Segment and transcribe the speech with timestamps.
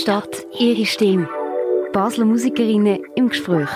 [0.00, 1.28] Stadt, ihre Stimme.
[1.92, 3.68] Basler Musikerinnen im Gespräch.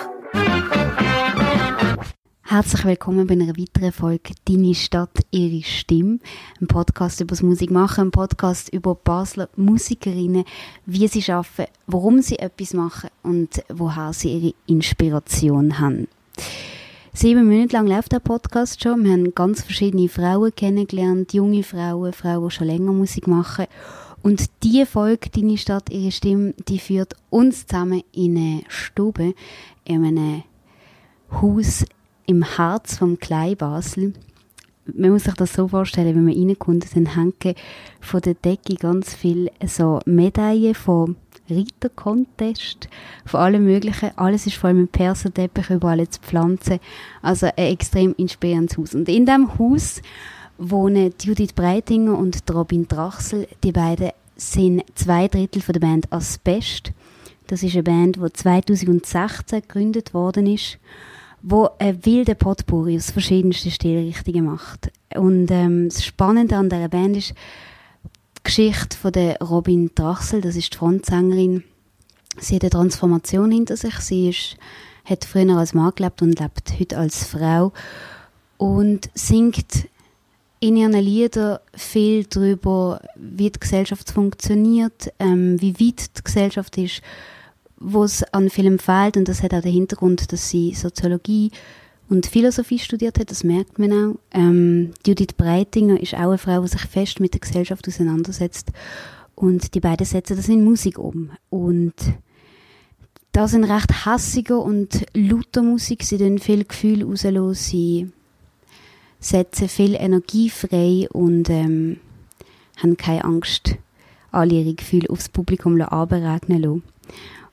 [2.45, 6.21] Herzlich willkommen bei einer weiteren Folge Deine Stadt, ihre Stimme.
[6.63, 10.47] Ein Podcast über das Musikmachen, ein Podcast über Basler Musikerinnen,
[10.87, 16.09] wie sie arbeiten, warum sie etwas machen und woher sie ihre Inspiration haben.
[17.13, 19.05] Sieben Monate lang läuft der Podcast schon.
[19.05, 23.67] Wir haben ganz verschiedene Frauen kennengelernt, junge Frauen, Frauen, die schon länger Musik machen.
[24.25, 29.35] Und die Folge, Deine Stadt, ihre Stimme, die führt uns zusammen in eine Stube,
[29.85, 30.45] in einem
[31.31, 31.85] Haus
[32.25, 34.15] im Herz vom Kleinbasel.
[34.87, 37.55] Man muss sich das so vorstellen, wenn man reinkommt, dann hängen
[38.01, 41.17] von der Decke ganz viele so Medaillen von
[41.51, 42.89] Reiter-Contest,
[43.27, 44.17] von allem Möglichen.
[44.17, 46.81] Alles ist voll mit Perserteppich, überall jetzt Pflanzen.
[47.21, 48.95] Also ein extrem inspirierendes Haus.
[48.95, 50.01] Und in diesem Haus
[50.59, 53.49] wohnen Judith Breitinger und Robin Drachsel.
[53.63, 56.93] Die beiden sind zwei Drittel von der Band Asbest.
[57.47, 60.79] Das ist eine Band, die 2016 gegründet worden ist,
[61.43, 64.91] wo ein wilde Potpourri aus verschiedensten Stilrichtungen macht.
[65.15, 70.57] Und ähm, das Spannende an dieser Band ist die Geschichte von der Robin Drachsel, das
[70.57, 71.65] ist die Frontsängerin.
[72.39, 73.95] Sie hat eine Transformation hinter sich.
[74.01, 74.57] Sie ist,
[75.05, 77.73] hat früher als Mann gelebt und lebt heute als Frau
[78.57, 79.89] und singt
[80.65, 87.03] in ihren Liedern viel darüber, wie die Gesellschaft funktioniert, ähm, wie weit die Gesellschaft ist,
[87.79, 89.19] wo es an vielem fehlt.
[89.19, 91.51] Und das hat auch den Hintergrund, dass sie Soziologie
[92.09, 94.19] und Philosophie studiert hat, das merkt man auch.
[94.33, 98.69] Ähm, Judith Breitinger ist auch eine Frau, die sich fest mit der Gesellschaft auseinandersetzt.
[99.35, 101.31] Und die beiden setzen das in Musik um.
[101.51, 101.95] Und
[103.33, 106.05] da sind recht hassiger und lauter Musik.
[106.05, 107.55] Sie tun viel Gefühl rauslassen.
[107.55, 108.13] Sie
[109.25, 111.99] setzen viel Energie frei und ähm,
[112.77, 113.77] haben keine Angst,
[114.31, 116.83] alle ihre Gefühle aufs Publikum abregnen lassen.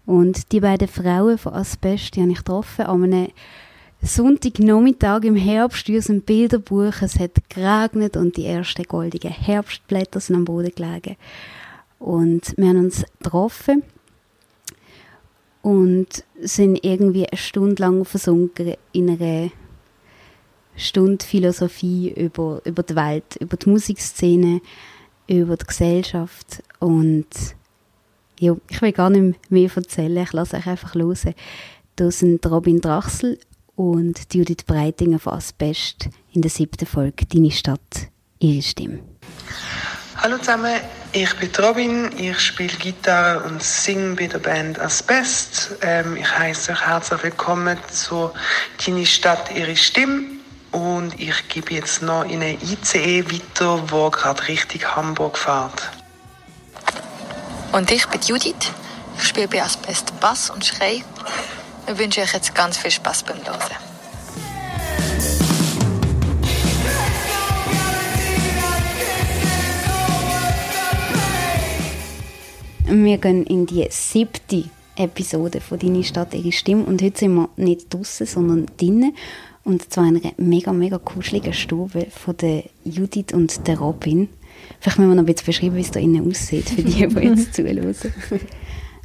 [0.05, 3.27] Und die beiden Frauen von Asbest, die habe ich getroffen an einem
[4.02, 7.02] Sonntagnachmittag im Herbst aus dem Bilderbuch.
[7.02, 11.15] Es hat geregnet und die ersten goldigen Herbstblätter sind am Boden gelegen.
[11.99, 13.83] Und wir haben uns getroffen
[15.61, 19.52] und sind irgendwie eine Stunde lang versunken in einer
[20.81, 24.61] Stunde Philosophie über, über die Welt, über die Musikszene,
[25.27, 27.27] über die Gesellschaft und
[28.39, 31.36] ja, ich will gar nicht mehr erzählen, ich lasse euch einfach hören.
[31.95, 33.37] Da sind Robin Drachsel
[33.75, 38.09] und Judith Breitinger von Asbest in der siebten Folge «Deine Stadt,
[38.39, 38.99] ihre Stimme».
[40.17, 40.73] Hallo zusammen,
[41.14, 45.77] ich bin Robin, ich spiele Gitarre und singe bei der Band Asbest.
[45.81, 48.31] Ähm, ich heiße euch herzlich willkommen zu
[48.86, 50.40] «Deine Stadt, ihre Stimme».
[50.71, 55.92] Und ich gebe jetzt noch in eine ICE weiter, wo gerade Richtung Hamburg fährt.
[57.73, 58.71] Und ich bin Judith.
[59.17, 61.04] Ich spiele bei Asbest Bass und Schrei.
[61.87, 63.59] Ich wünsche euch jetzt ganz viel Spaß beim Hören.
[73.03, 74.65] Wir gehen in die siebte
[74.95, 79.15] Episode von «Deine Stadt, ihre Stimme» und heute sind wir nicht draußen, sondern drinnen
[79.64, 84.30] und zwar in einer mega, mega kuscheligen Stube von der Judith und der Robin.
[84.80, 87.20] Vielleicht müssen wir noch ein bisschen beschreiben, wie es da innen aussieht, für die, die
[87.20, 87.95] jetzt zuhören.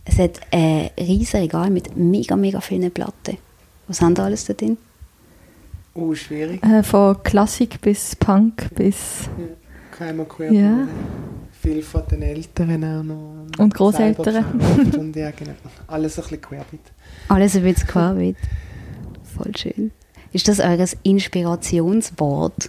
[0.04, 3.36] Es hat ein riesiges Regal mit mega, mega vielen Platten.
[3.88, 4.78] Was haben da alles da drin?
[5.94, 6.62] Oh, schwierig.
[6.62, 9.28] Äh, von Klassik bis Punk bis...
[9.98, 10.88] Ja, man quer Ja.
[11.62, 13.46] Viel von den Eltern auch noch.
[13.58, 15.52] Und gekauft Und ja, genau.
[15.86, 16.80] Alles ein bisschen querbeet.
[17.28, 18.36] Alles ein bisschen querbeet.
[19.24, 19.90] Voll schön.
[20.36, 22.68] Ist das euer Inspirationswort?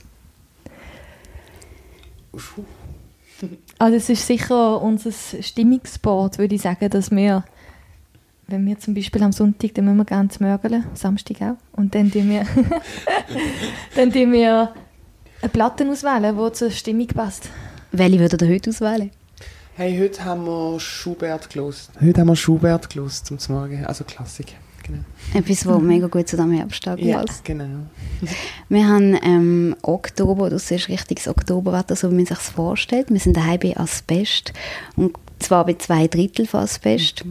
[3.77, 7.43] Also es ist sicher unser Stimmungsboard, würde ich sagen, dass wir,
[8.47, 11.93] wenn wir zum Beispiel am Sonntag, dann müssen wir gerne zu Mörgeln, Samstag auch, und
[11.93, 12.45] dann tun wir,
[13.97, 14.73] dann tun wir
[15.41, 17.49] eine Platte auswählen, die zur Stimmung passt.
[17.91, 19.11] Welche würdet ihr heute auswählen?
[19.75, 21.91] Hey, heute haben wir Schubert gelost.
[21.99, 23.85] Heute haben wir Schubert gelost zum Morgen.
[23.85, 24.55] Also Klassik.
[24.87, 25.03] Genau.
[25.33, 27.43] Etwas, das mega gut zu diesem Herbsttag Ja, passt.
[27.43, 27.65] genau.
[28.69, 33.09] Wir haben ähm, Oktober, das ist richtiges Oktoberwetter, so wie man sich vorstellt.
[33.09, 34.53] Wir sind daheim bei Asbest
[34.95, 37.25] und zwar bei zwei Drittel von Asbest.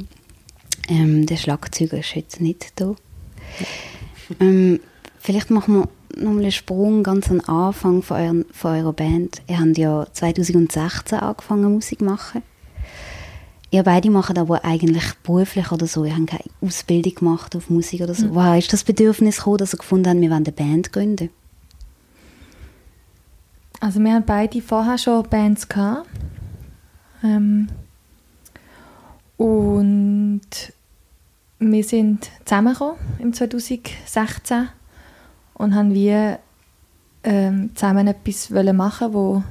[0.89, 2.95] Ähm, der Schlagzeuger ist jetzt nicht da.
[4.41, 4.81] Ähm,
[5.19, 5.89] vielleicht machen wir
[6.23, 9.43] nochmal einen Sprung ganz am Anfang von, euren, von eurer Band.
[9.49, 12.43] Ihr habt ja 2016 angefangen Musik zu machen.
[13.71, 16.05] Ihr beide machen aber eigentlich beruflich oder so.
[16.05, 18.35] Ihr habt keine Ausbildung gemacht auf Musik oder so.
[18.35, 21.31] Woher ist das Bedürfnis gekommen, dass ihr gefunden habt, wir wollen eine Band gründen?
[23.81, 26.09] Also wir haben beide vorher schon Bands gehabt.
[27.23, 27.69] Ähm,
[29.37, 30.41] Und
[31.59, 34.69] wir sind zusammengekommen im 2016
[35.55, 36.37] und haben wie
[37.25, 39.43] ähm, zusammen etwas machen wo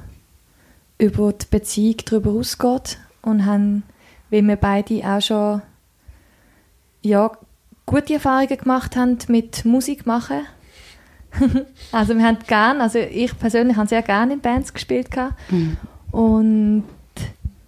[0.98, 3.82] über die Beziehung darüber ausgeht und haben,
[4.30, 5.62] weil wir beide auch schon
[7.02, 7.30] ja,
[7.84, 10.46] gute Erfahrungen gemacht haben mit Musik machen.
[11.92, 15.10] also wir haben gern, also ich persönlich habe sehr gerne in Bands gespielt
[15.50, 15.76] mhm.
[16.10, 16.84] und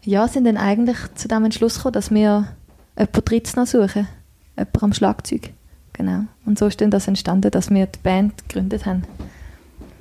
[0.02, 2.48] ja, sind dann eigentlich zu dem Entschluss gekommen, dass wir
[2.96, 4.08] jemanden Drittes noch suchen,
[4.56, 5.50] jemanden am Schlagzeug,
[5.92, 6.24] genau.
[6.46, 9.02] Und so ist dann das entstanden, dass wir die Band gegründet haben.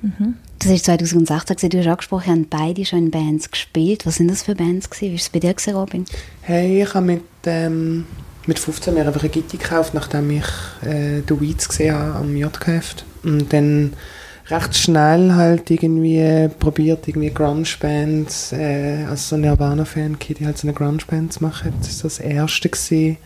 [0.02, 0.36] Mhm.
[0.60, 4.06] Das ist 2016, du hast angesprochen, haben beide schon in Bands gespielt.
[4.06, 5.10] Was sind das für Bands gewesen?
[5.10, 6.06] Wie war es bei dir, gewesen, Robin?
[6.42, 8.06] Hey, ich habe mit, ähm,
[8.48, 10.46] mit 15 mir einfach eine Gitarre gekauft, nachdem ich
[10.84, 12.96] äh, The Weeds gesehen habe am JKF.
[13.24, 13.94] Und dann
[14.50, 20.68] recht schnell halt irgendwie probiert, irgendwie Grunge-Bands, äh, als so ein Nirvana-Fan, die halt so
[20.68, 21.74] eine Grunge-Band zu machen.
[21.80, 23.18] Das ist das erste gewesen,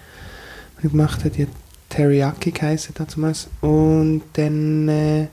[0.75, 1.47] was ich gemacht habe, die
[1.89, 3.47] Teriyaki geheißen damals.
[3.62, 4.89] Und dann...
[4.89, 5.27] Äh,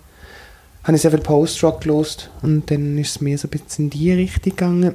[0.84, 3.90] habe ich sehr viel Post-Rock gelost und dann ist es mir so ein bisschen in
[3.90, 4.94] die Richtung gegangen.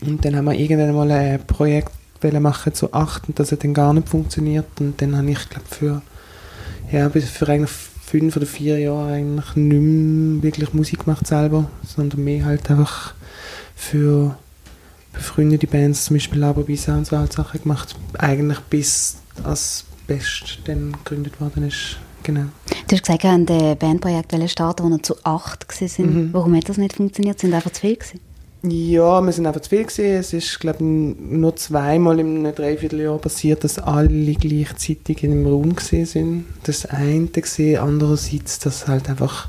[0.00, 1.90] Und dann haben wir irgendwann mal ein Projekt
[2.32, 5.66] machen zu acht und das hat dann gar nicht funktioniert und dann habe ich glaube
[5.68, 6.02] für
[6.90, 12.24] ja für eigentlich fünf oder vier Jahre eigentlich nicht mehr wirklich Musik gemacht selber, sondern
[12.24, 13.12] mehr halt einfach
[13.76, 14.38] für
[15.12, 20.92] befreundete Bands, zum Beispiel Laberbisa und so halt Sachen gemacht, eigentlich bis das Best dann
[20.92, 21.98] gegründet worden ist.
[22.24, 22.46] Genau.
[22.88, 26.06] Du hast gesagt, habt ein Bandprojekt starten, wo ihr zu acht waren.
[26.06, 26.32] Mhm.
[26.32, 27.38] Warum hat das nicht funktioniert?
[27.38, 28.20] Sind einfach zu viel gewesen?
[28.66, 30.04] Ja, wir sind einfach zu viel gewesen.
[30.06, 35.76] Es ist, glaube ich, nur zweimal im Dreivierteljahr passiert, dass alle gleichzeitig in einem Raum
[35.78, 36.46] sind.
[36.62, 39.48] Das eine gesehen, andererseits, dass halt einfach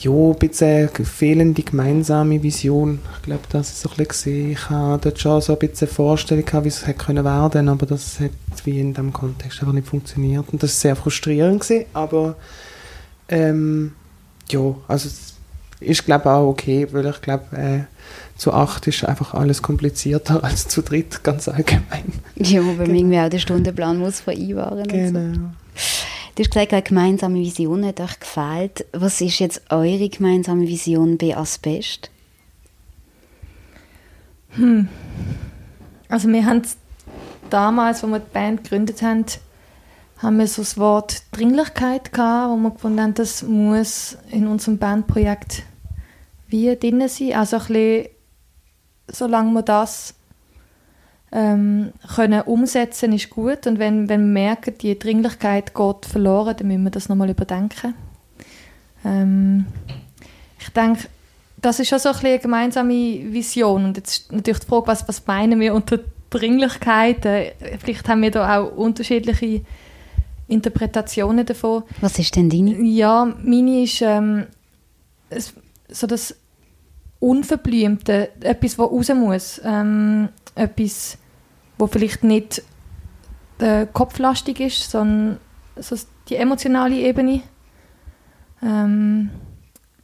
[0.00, 3.00] ja, ein bisschen fehlende gemeinsame Vision.
[3.16, 6.44] Ich glaube, das ist so ein bisschen Ich habe dort schon so ein bisschen Vorstellung
[6.44, 8.30] gehabt, wie es hätte können werden, aber das hat
[8.64, 10.46] wie in diesem Kontext einfach nicht funktioniert.
[10.50, 12.36] Und das war sehr frustrierend gewesen, aber
[13.28, 13.92] ähm,
[14.48, 15.34] ja, also es
[15.80, 17.80] ist glaube ich auch okay, weil ich glaube, äh,
[18.38, 22.12] zu acht ist einfach alles komplizierter als zu dritt, ganz allgemein.
[22.36, 22.98] Ja, weil genau.
[22.98, 24.88] irgendwie auch der Stundenplan muss vereinbaren.
[24.88, 25.34] Genau.
[25.34, 25.40] So.
[26.40, 28.86] Du hast gesagt, eine gemeinsame Vision hat euch gefällt.
[28.92, 32.10] Was ist jetzt eure gemeinsame Vision bei Asbest?
[34.52, 34.88] Hm.
[36.08, 36.62] Also wir haben
[37.50, 39.26] damals, als wir die Band gegründet haben,
[40.16, 44.78] haben wir so das Wort Dringlichkeit gehabt, wo wir gefunden haben, das muss in unserem
[44.78, 45.64] Bandprojekt
[46.48, 47.34] wie drin sein.
[47.34, 48.08] Also ein bisschen,
[49.08, 50.14] solange wir das
[51.32, 56.68] ähm, können umsetzen ist gut und wenn, wenn wir merken, die Dringlichkeit geht verloren, dann
[56.68, 57.94] müssen wir das nochmal überdenken.
[59.04, 59.66] Ähm,
[60.58, 61.06] ich denke,
[61.60, 62.92] das ist schon so ein eine gemeinsame
[63.32, 66.00] Vision und jetzt natürlich die Frage, was, was meinen wir unter
[66.30, 67.26] Dringlichkeit?
[67.78, 69.62] Vielleicht haben wir da auch unterschiedliche
[70.48, 71.84] Interpretationen davon.
[72.00, 72.80] Was ist denn deine?
[72.82, 74.46] Ja, meine ist ähm,
[75.88, 76.34] so das
[77.18, 79.60] Unverblümte, etwas, was raus muss.
[79.64, 81.18] Ähm, etwas,
[81.80, 82.62] wo vielleicht nicht
[83.58, 85.38] äh, kopflastig ist, sondern
[85.76, 85.96] so
[86.28, 87.42] die emotionale Ebene,
[88.62, 89.30] ähm,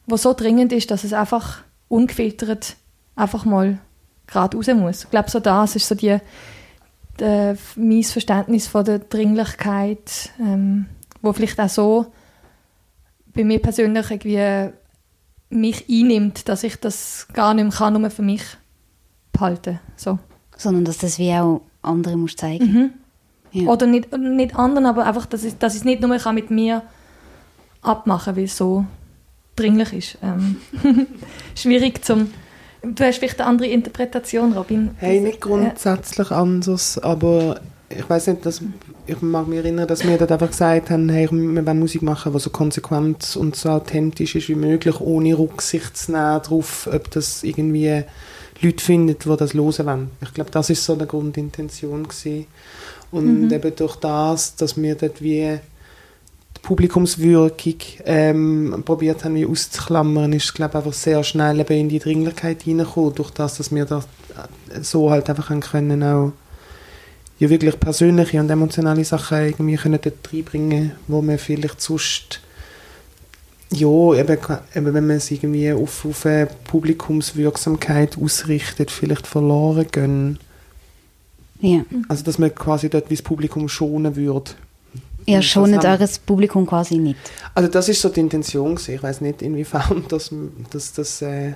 [0.06, 2.76] wo so dringend ist, dass es einfach ungefiltert
[3.14, 3.78] einfach mal
[4.26, 5.04] gerade raus muss.
[5.04, 6.18] Ich glaube, so das ist so die,
[7.20, 10.86] die mein Verständnis von der Dringlichkeit, ähm,
[11.22, 12.06] wo vielleicht auch so
[13.34, 14.72] bei mir persönlich irgendwie
[15.50, 18.42] mich einnimmt, dass ich das gar nicht mehr kann, nur für mich
[19.32, 19.78] behalten.
[19.96, 20.18] So.
[20.56, 22.64] Sondern dass das wie auch andere muss zeigen.
[22.64, 22.90] Mhm.
[23.52, 23.70] Ja.
[23.70, 26.82] Oder nicht, nicht anderen, aber einfach, dass ich, dass ich es nicht nur mit mir
[27.82, 28.84] abmachen kann, weil es so
[29.54, 30.18] dringlich ist.
[30.22, 30.56] Ähm,
[31.54, 32.30] schwierig zum...
[32.82, 34.90] Du hast vielleicht eine andere Interpretation, Robin.
[34.98, 36.40] Hey, nicht grundsätzlich ja.
[36.40, 38.62] anders, aber ich weiß nicht, dass,
[39.06, 42.32] ich mag mich erinnern, dass wir dort einfach gesagt haben, hey, wir wollen Musik machen,
[42.32, 47.10] die so konsequent und so authentisch ist wie möglich, ohne Rücksicht zu nehmen darauf, ob
[47.10, 48.04] das irgendwie
[48.62, 50.10] Leute findet, die das hören wollen.
[50.22, 52.46] Ich glaube, das ist so eine Grundintention gewesen.
[53.10, 53.52] Und mhm.
[53.52, 55.58] eben durch das, dass wir dort wie
[56.56, 61.88] die Publikumswirkung ähm, probiert haben, wie auszuklammern, ist, glaube ich, einfach sehr schnell eben in
[61.88, 64.04] die Dringlichkeit hineingekommen, durch das, dass wir das
[64.74, 66.32] äh, so halt einfach können auch
[67.38, 72.40] ja wirklich persönliche und emotionale Sachen irgendwie können dort reinbringen, wo man vielleicht sonst
[73.72, 74.38] ja, eben,
[74.74, 80.38] eben wenn man es irgendwie auf, auf eine Publikumswirksamkeit ausrichtet, vielleicht verloren gehen.
[81.60, 81.84] Ja.
[82.08, 84.52] Also, dass man quasi dort wie das Publikum schonen würde.
[85.26, 87.18] Ja, schonet eures Publikum quasi nicht.
[87.54, 88.94] Also, das ist so die Intention gewesen.
[88.94, 90.30] Ich weiß nicht, inwiefern das,
[90.70, 91.54] das, das äh,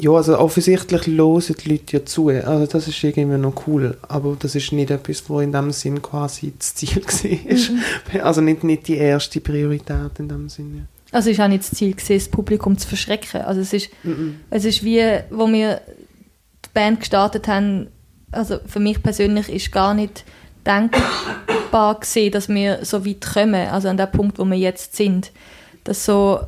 [0.00, 2.28] ja, also offensichtlich hören die Leute ja zu.
[2.28, 3.96] Also das ist irgendwie noch cool.
[4.08, 7.30] Aber das ist nicht etwas, wo in dem Sinn quasi das Ziel war.
[7.30, 8.20] Mhm.
[8.22, 10.88] Also nicht, nicht die erste Priorität in dem Sinn.
[11.12, 13.42] Also es ist auch nicht das Ziel, gewesen, das Publikum zu verschrecken.
[13.42, 14.40] Also es ist, mhm.
[14.50, 15.80] es ist wie, wo wir
[16.64, 17.88] die Band gestartet haben,
[18.32, 20.24] also für mich persönlich ist gar nicht
[20.64, 25.32] denkbar gesehen, dass wir so weit kommen, also an dem Punkt, wo wir jetzt sind.
[25.84, 26.40] Dass so,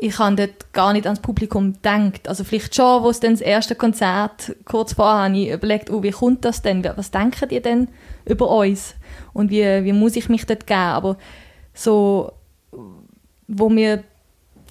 [0.00, 2.28] ich habe dort gar nicht ans Publikum gedacht.
[2.28, 6.02] Also vielleicht schon, wo es dann das erste Konzert kurz vorher habe ich überlegt, oh,
[6.02, 6.84] wie kommt das denn?
[6.96, 7.88] Was denken die denn
[8.24, 8.94] über uns?
[9.32, 10.80] Und wie, wie muss ich mich dort geben?
[10.80, 11.16] Aber
[11.74, 12.32] so,
[13.48, 14.04] wo wir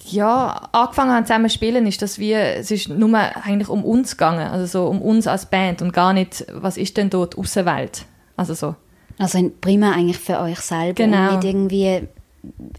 [0.06, 4.12] ja, angefangen haben zusammen zu spielen, ist, dass wir, es ist nur eigentlich um uns
[4.12, 8.06] gegangen, also so um uns als Band und gar nicht, was ist denn dort Außenwelt,
[8.36, 8.74] also so.
[9.18, 11.34] Also prima eigentlich für euch selber genau.
[11.34, 12.08] und nicht irgendwie,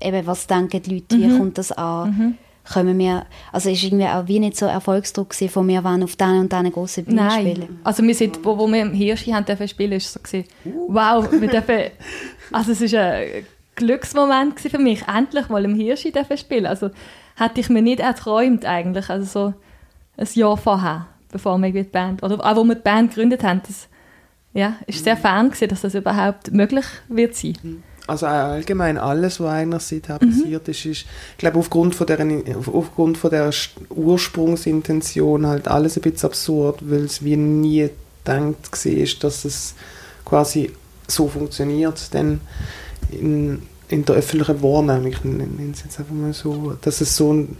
[0.01, 1.21] eben, was denken die Leute, mhm.
[1.21, 2.37] wie kommt das an, mhm.
[2.71, 6.15] können wir, also ist irgendwie auch wie nicht so Erfolgsdruck gewesen, von wir wollen auf
[6.15, 7.39] diesen und diesen grossen Bühne Nein.
[7.41, 7.79] spielen.
[7.83, 10.47] also wir sind, wo, wo wir im Hirschi haben dürfen spielen, ist so gewesen,
[10.87, 11.91] wow, wir dürfen,
[12.51, 13.45] also es ist ein
[13.75, 16.65] Glücksmoment für mich, endlich mal im Hirschi spielen.
[16.65, 16.89] Also
[17.37, 19.53] hätte ich mir nicht erträumt eigentlich, also so
[20.17, 23.61] ein Jahr vorher, bevor wir die Band, oder auch wo wir die Band gegründet haben,
[23.65, 23.87] das
[24.53, 27.55] ja, ist sehr fern gewesen, dass das überhaupt möglich wird sein.
[27.61, 27.83] Mhm.
[28.09, 30.29] Also allgemein alles, was eigentlich seither mhm.
[30.31, 32.25] passiert ist, ist, ich glaube, aufgrund von der,
[32.73, 33.51] aufgrund von der
[33.89, 37.89] Ursprungsintention halt alles ein bisschen absurd, weil es wie nie
[38.23, 39.75] gedacht war, dass es
[40.25, 40.71] quasi
[41.07, 42.13] so funktioniert.
[42.13, 42.41] Denn
[43.11, 47.33] in, in der öffentlichen Wahrnehmung, ich nenne es jetzt einfach mal so, dass es so,
[47.33, 47.57] ein,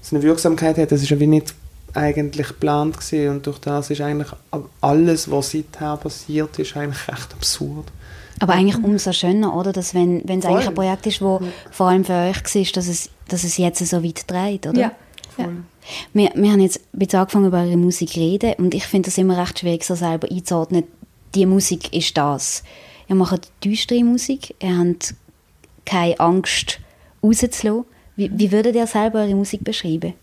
[0.00, 1.54] so eine Wirksamkeit hat, das ist ja wie nicht
[1.94, 4.32] eigentlich geplant gewesen und durch das ist eigentlich
[4.80, 7.86] alles, was seither passiert ist, eigentlich recht absurd.
[8.42, 9.72] Aber eigentlich umso schöner, oder?
[9.72, 11.48] Dass wenn, wenn es eigentlich ein Projekt ist, wo ja.
[11.70, 14.80] vor allem für euch war, dass es, dass es jetzt so weit dreht, oder?
[14.80, 14.92] Ja.
[15.38, 15.48] ja.
[16.12, 19.08] Wir, wir haben jetzt ein bisschen angefangen über eure Musik zu reden und ich finde
[19.08, 20.84] das immer recht schwierig, so selber einzuordnen,
[21.34, 22.62] die Musik ist das
[23.12, 25.14] ihr macht düstere Musik, ihr habt
[25.84, 26.80] keine Angst
[27.22, 27.84] rauszulassen.
[28.16, 30.14] Wie, wie würdet ihr selber eure Musik beschreiben?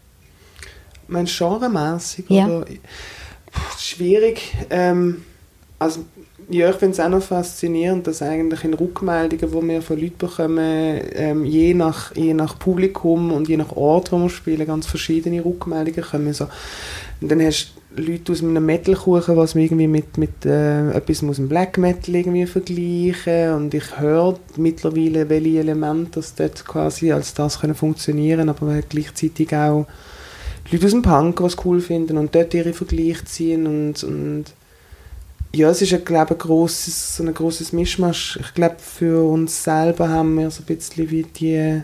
[1.08, 2.26] Mein genremässig?
[2.30, 2.48] Ja.
[2.48, 2.66] Oder?
[3.78, 4.56] Schwierig.
[4.70, 5.24] Ähm,
[5.80, 6.06] also,
[6.50, 10.18] ja, ich finde es auch noch faszinierend, dass eigentlich in Rückmeldungen, die wir von Leuten
[10.18, 14.88] bekommen, ähm, je, nach, je nach Publikum und je nach Ort, wo wir spielen, ganz
[14.88, 16.34] verschiedene Rückmeldungen kommen.
[16.34, 16.48] So.
[17.22, 21.36] Und dann hast Leute aus einem Metalkuchen, was man irgendwie mit, mit äh, etwas aus
[21.36, 27.34] dem Black Metal irgendwie vergleichen und ich höre mittlerweile, welche Elemente das dort quasi als
[27.34, 29.86] das können funktionieren, aber gleichzeitig auch
[30.72, 34.46] Leute aus dem Punk, was cool finden und dort ihre Vergleiche ziehen und, und
[35.52, 38.38] ja, es ist ein, glaube ein grosses, so ein grosses Mischmasch.
[38.42, 41.82] Ich glaube, für uns selber haben wir so ein bisschen wie die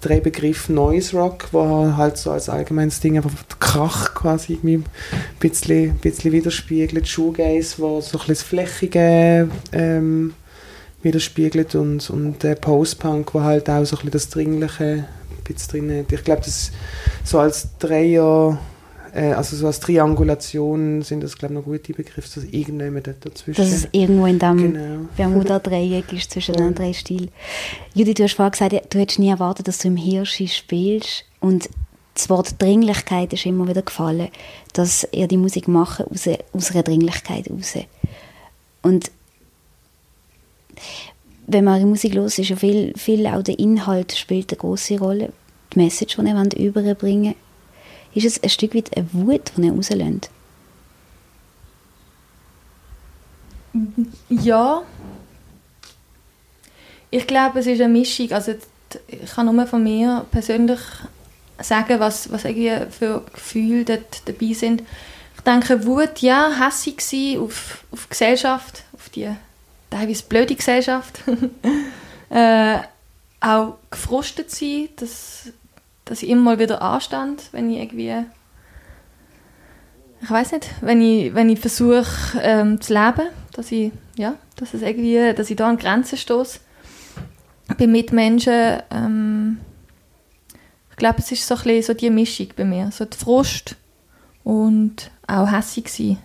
[0.00, 4.76] drei Begriff Noise Rock, wo halt so als allgemeines Ding einfach der Krach quasi irgendwie
[4.76, 4.84] ein
[5.40, 7.06] bisschen, bisschen widerspiegelt.
[7.06, 10.34] Shoegaze, wo so ein bisschen das Flächige ähm,
[11.02, 15.06] widerspiegelt und, und der Post-Punk, wo halt auch so ein bisschen das Dringliche ein
[15.44, 16.12] bisschen drin hat.
[16.12, 16.70] Ich glaube, das
[17.24, 18.58] so als Dreier
[19.18, 23.60] äh, also so als Triangulation sind das, glaube ich, noch gute Begriffe, dass irgendjemand dazwischen...
[23.60, 25.08] Dass es irgendwo in dem genau.
[25.16, 27.30] Bermuda-Dreieck ist zwischen den drei Stilen.
[27.94, 31.68] Judith, du hast vorhin gesagt, du hättest nie erwartet, dass du im Hirschi spielst und
[32.14, 34.28] das Wort Dringlichkeit ist immer wieder gefallen,
[34.72, 37.74] dass ihr die Musik macht aus, aus einer Dringlichkeit raus.
[38.82, 39.10] Und
[41.46, 44.98] wenn man eure Musik los ist ja viel, viel auch der Inhalt spielt eine große
[44.98, 45.32] Rolle.
[45.72, 47.47] Die Message, die ihr überbringen wollt
[48.14, 50.30] ist es ein Stück weit eine Wut, die er rauslässt?
[54.28, 54.82] Ja.
[57.10, 58.32] Ich glaube, es ist eine Mischung.
[58.32, 58.54] Also,
[59.06, 60.80] ich kann nur von mir persönlich
[61.60, 64.82] sagen, was, was irgendwie für Gefühle dort dabei sind.
[65.36, 69.28] Ich denke, Wut, ja, hässig sein auf, auf Gesellschaft, auf die
[69.90, 71.20] teilweise blöde Gesellschaft.
[72.30, 72.78] äh,
[73.40, 75.52] auch gefrustet sein, dass
[76.08, 78.24] dass ich immer mal wieder anstand, wenn ich irgendwie
[80.20, 82.06] ich weiß nicht, wenn ich, wenn ich versuche
[82.40, 86.60] ähm, zu leben, dass ich, ja, dass es irgendwie, dass ich da an Grenzen stoße
[87.76, 88.82] bei Mitmenschen.
[88.90, 89.60] Ähm,
[90.90, 93.76] ich glaube, es ist so ein bisschen so die Mischung bei mir, so die Frust
[94.42, 96.18] und auch hässig sein.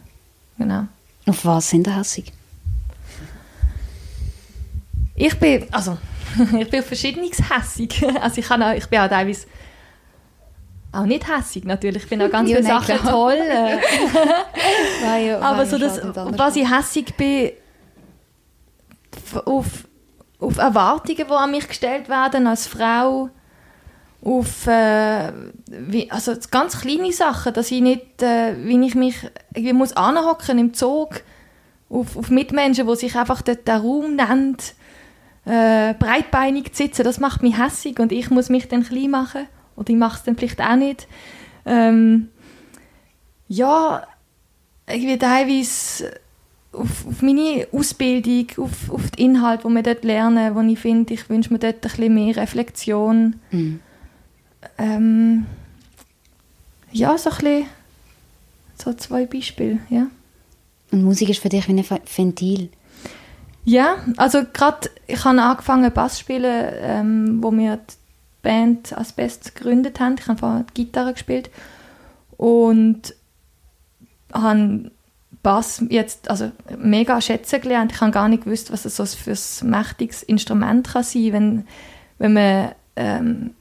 [0.58, 0.88] Genau.
[1.28, 2.32] Auf was sind ihr hässig?
[5.16, 6.00] Ich bin, also,
[6.60, 8.04] ich bin auf verschiedenes hässig.
[8.20, 9.46] Also ich, kann auch, ich bin auch teilweise
[10.94, 13.38] auch nicht hässig natürlich, ich finde auch ganz viele Sachen toll.
[15.42, 17.52] Aber so das, was ich hässig bin,
[19.46, 19.66] auf,
[20.40, 23.30] auf Erwartungen, die an mich gestellt werden als Frau
[24.24, 25.34] auf äh,
[25.68, 29.16] wie, also ganz kleine Sachen, dass ich nicht, äh, wie ich mich
[29.54, 31.22] irgendwie muss anhocken im Zug
[31.90, 34.76] auf, auf Mitmenschen, wo sich einfach den, den Raum nennt,
[35.46, 39.48] äh, breitbeinig zu sitzen, das macht mich hässig und ich muss mich dann klein machen
[39.76, 41.08] oder ich mache es dann vielleicht auch nicht.
[41.66, 42.30] Ähm,
[43.48, 44.06] ja,
[44.88, 46.20] irgendwie teilweise
[46.72, 51.14] auf, auf meine Ausbildung, auf, auf den Inhalt, den wir dort lernen, wo ich finde,
[51.14, 53.36] ich wünsche mir dort ein bisschen mehr Reflexion.
[53.52, 53.80] Mhm.
[54.78, 55.46] Ähm,
[56.92, 57.66] ja, so ein bisschen,
[58.76, 60.08] so zwei Beispiele, ja.
[60.92, 62.70] Und Musik ist für dich wie ein Ventil?
[63.66, 67.94] Ja, also gerade, ich habe angefangen Bass zu spielen, ähm, wo wir die
[68.44, 70.16] Band Asbest gegründet haben.
[70.20, 71.50] Ich habe vorher Gitarre gespielt
[72.38, 73.16] und
[74.32, 74.92] habe
[75.42, 77.92] Bass jetzt also mega schätzen gelernt.
[77.92, 81.68] Ich habe gar nicht gewusst, was das so für ein mächtiges Instrument kann sein wenn,
[82.20, 83.56] wenn man ähm,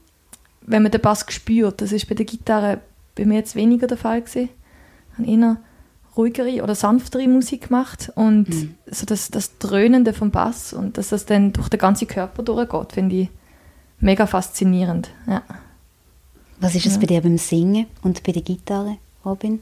[0.61, 1.81] wenn man den Bass spürt.
[1.81, 2.79] Das ist bei der Gitarre
[3.15, 4.49] bei mir jetzt weniger der Fall gewesen.
[5.11, 5.57] Ich habe eher
[6.15, 8.75] ruhigere oder sanftere Musik gemacht und mhm.
[8.85, 12.93] so das, das Dröhnende vom Bass und dass das dann durch den ganzen Körper durchgeht,
[12.93, 13.29] finde ich
[14.03, 15.09] mega faszinierend.
[15.27, 15.41] Ja.
[16.59, 16.99] Was ist es ja.
[16.99, 19.61] bei dir beim Singen und bei der Gitarre, Robin?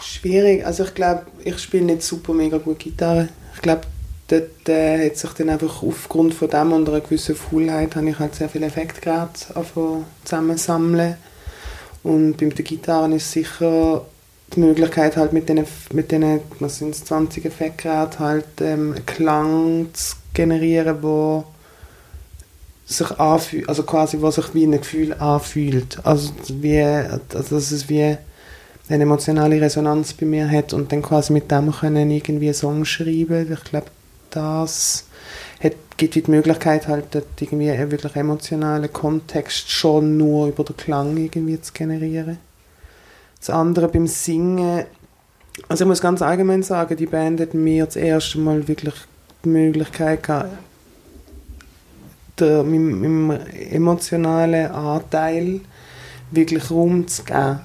[0.00, 0.64] Schwierig.
[0.64, 3.28] Also ich glaube, ich spiele nicht super mega gut Gitarre.
[3.54, 3.82] Ich glaube,
[4.28, 8.18] dort äh, hat sich dann einfach aufgrund von dem und einer gewissen Faulheit habe ich
[8.18, 9.54] halt sehr viele Effektgeräte
[10.24, 11.16] zusammensammeln.
[12.02, 14.04] Und bei der Gitarre ist sicher
[14.54, 20.14] die Möglichkeit halt mit diesen, mit denen, was sind 20 Effektgeräten halt ähm, Klang zu
[20.32, 21.44] generieren, wo
[22.86, 25.98] sich anfühlt, also quasi, was sich wie ein Gefühl anfühlt.
[26.04, 27.18] Also wie, also
[27.56, 28.16] dass es wie
[28.88, 32.84] eine emotionale Resonanz bei mir hat und dann quasi mit dem können irgendwie einen Song
[32.84, 33.52] schreiben.
[33.52, 33.88] Ich glaube,
[34.30, 35.06] das
[35.62, 37.06] hat, gibt die Möglichkeit halt
[37.40, 42.38] irgendwie einen wirklich emotionalen Kontext schon nur über den Klang irgendwie zu generieren.
[43.40, 44.84] Das andere beim Singen,
[45.68, 48.94] also ich muss ganz allgemein sagen, die Band hat mir das erste Mal wirklich
[49.44, 50.50] die Möglichkeit gehabt,
[52.38, 55.60] der, meinem, meinem emotionalen Anteil
[56.30, 57.60] wirklich Raum zu geben.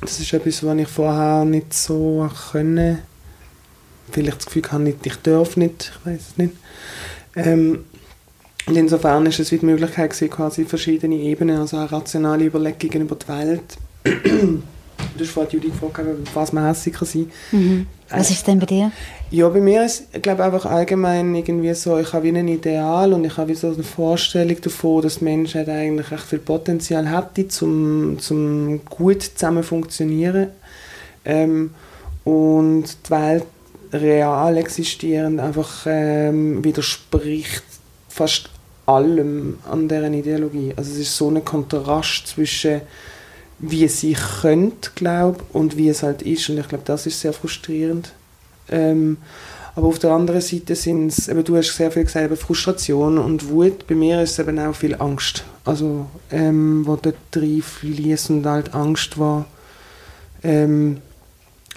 [0.00, 2.98] Das ist etwas, was ich vorher nicht so können.
[4.12, 6.54] Vielleicht das Gefühl habe, ich darf nicht, ich weiß es nicht.
[7.34, 7.84] Ähm,
[8.66, 13.16] und insofern ist es wie die Möglichkeit quasi verschiedene Ebenen, also eine rationale Überlegungen über
[13.16, 13.78] die Welt.
[15.26, 16.00] Vorhin Judith gefragt,
[16.34, 17.30] was man kann sein.
[17.52, 17.86] Mhm.
[18.10, 18.90] Was ist denn bei dir?
[19.30, 23.24] Ja, bei mir ist, glaube einfach allgemein irgendwie so, ich habe wie ein Ideal und
[23.24, 28.18] ich habe wie so eine Vorstellung davon, dass Menschen eigentlich echt viel Potenzial hätte, zum,
[28.18, 30.48] zum gut zusammen funktionieren.
[31.24, 31.70] Ähm,
[32.24, 33.44] und die Welt
[33.92, 37.64] real existierend einfach ähm, widerspricht
[38.08, 38.50] fast
[38.86, 40.72] allem an deren Ideologie.
[40.76, 42.80] Also es ist so ein Kontrast zwischen
[43.58, 46.48] wie es sie könnte, glaube und wie es halt ist.
[46.48, 48.12] Und ich glaube, das ist sehr frustrierend.
[48.70, 49.18] Ähm,
[49.74, 53.86] aber auf der anderen Seite sind es, du hast sehr viel gesagt, Frustration und Wut.
[53.86, 55.44] Bei mir ist es eben auch viel Angst.
[55.64, 59.46] Also, ähm, wo dort reinfließt und halt Angst war,
[60.42, 60.98] ähm,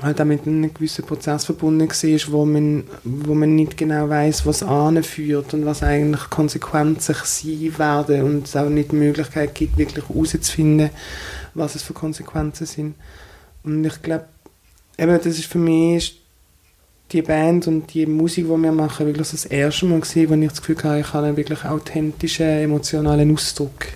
[0.01, 4.45] halt auch mit einem gewissen Prozess verbunden war, wo man, wo man nicht genau weiß,
[4.45, 9.77] was anführt und was eigentlich Konsequenzen sein werden und es auch nicht die Möglichkeit gibt,
[9.77, 10.89] wirklich herauszufinden,
[11.53, 12.95] was es für Konsequenzen sind.
[13.63, 14.25] Und ich glaube,
[14.97, 16.21] eben, das ist für mich
[17.11, 20.49] die Band und die Musik, die wir machen, wirklich das erste Mal gewesen, wo ich
[20.49, 23.87] das Gefühl hatte, ich habe einen wirklich authentischen, emotionalen Ausdruck.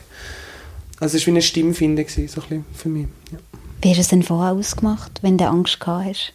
[0.99, 3.07] Also es war wie eine Stimmfinde so ein bisschen für mich.
[3.31, 3.54] Ja.
[3.85, 6.33] Wie hast du es denn vorher ausgemacht, wenn du Angst gehabt hast?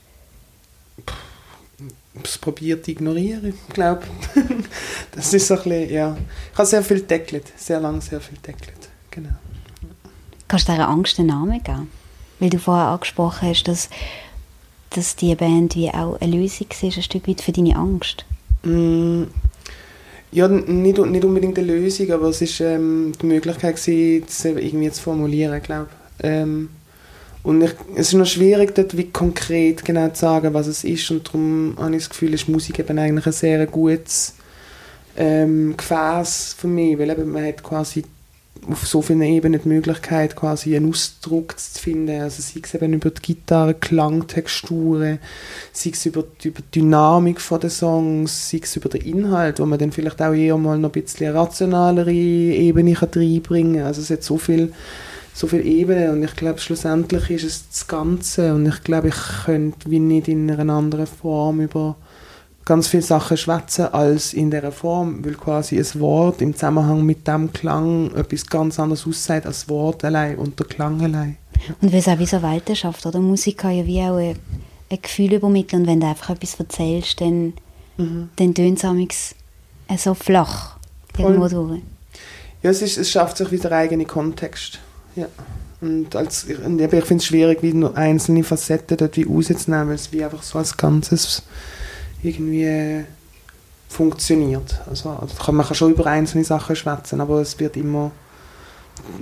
[2.23, 4.03] es probiert zu ignorieren, ich glaube.
[5.11, 6.17] das ist so ein bisschen, ja.
[6.53, 9.31] Ich habe sehr viel deckelt, sehr lange sehr viel deckelt, genau.
[10.47, 11.91] Kannst du dieser Angst einen Namen geben?
[12.39, 13.91] Weil du vorher angesprochen hast, dass,
[14.91, 18.27] dass die Band wie auch eine Lösung ist, ein Stück weit für deine Angst.
[18.63, 19.25] Mm,
[20.31, 24.93] ja, nicht, nicht unbedingt eine Lösung, aber es war ähm, die Möglichkeit, gewesen, das irgendwie
[24.93, 25.89] zu formulieren, glaube
[26.23, 26.69] ähm,
[27.43, 31.11] und ich, es ist noch schwierig, dort wie konkret genau zu sagen, was es ist.
[31.11, 34.35] Und darum habe ich das Gefühl, ist Musik eben eigentlich ein sehr gutes
[35.17, 38.05] ähm, Gefäß für mich, weil eben man hat quasi
[38.69, 42.21] auf so vielen Ebenen die Möglichkeit, quasi einen Ausdruck zu finden.
[42.21, 45.19] Also sei es eben über die Gitarre, Klangtexturen,
[45.73, 49.67] sei es über die, über die Dynamik der Songs, sei es über den Inhalt, wo
[49.67, 53.87] man dann vielleicht auch eher mal noch ein bisschen rationalere Ebene reinbringen kann.
[53.87, 54.73] Also es hat so viel,
[55.41, 59.45] so viele Ebenen und ich glaube, schlussendlich ist es das Ganze und ich glaube, ich
[59.47, 61.97] könnte wie nicht in einer anderen Form über
[62.67, 67.27] ganz viele Sachen schwätzen als in dieser Form, weil quasi ein Wort im Zusammenhang mit
[67.27, 71.39] dem Klang etwas ganz anderes aussieht als das Wort allein und der Klang allein.
[71.81, 73.19] Und weil es auch wie so Welten schafft, oder?
[73.19, 74.37] Musik kann ja wie auch ein,
[74.91, 77.55] ein Gefühl übermitteln und wenn du einfach etwas erzählst, dann,
[77.97, 78.29] mhm.
[78.37, 79.35] dann tönt es
[79.97, 80.77] so flach
[81.17, 81.81] irgendwo durch.
[82.63, 84.81] Ja, es, ist, es schafft sich wieder eigene Kontext.
[85.17, 85.27] Ja.
[85.81, 89.95] Und, als, und ich finde es schwierig, wie nur einzelne Facetten dort wie rauszunehmen, weil
[89.95, 91.43] es wie einfach so als Ganzes
[92.23, 93.05] irgendwie
[93.89, 94.81] funktioniert.
[94.89, 98.13] Also, also man kann schon über einzelne Sachen schwätzen, aber es wird immer,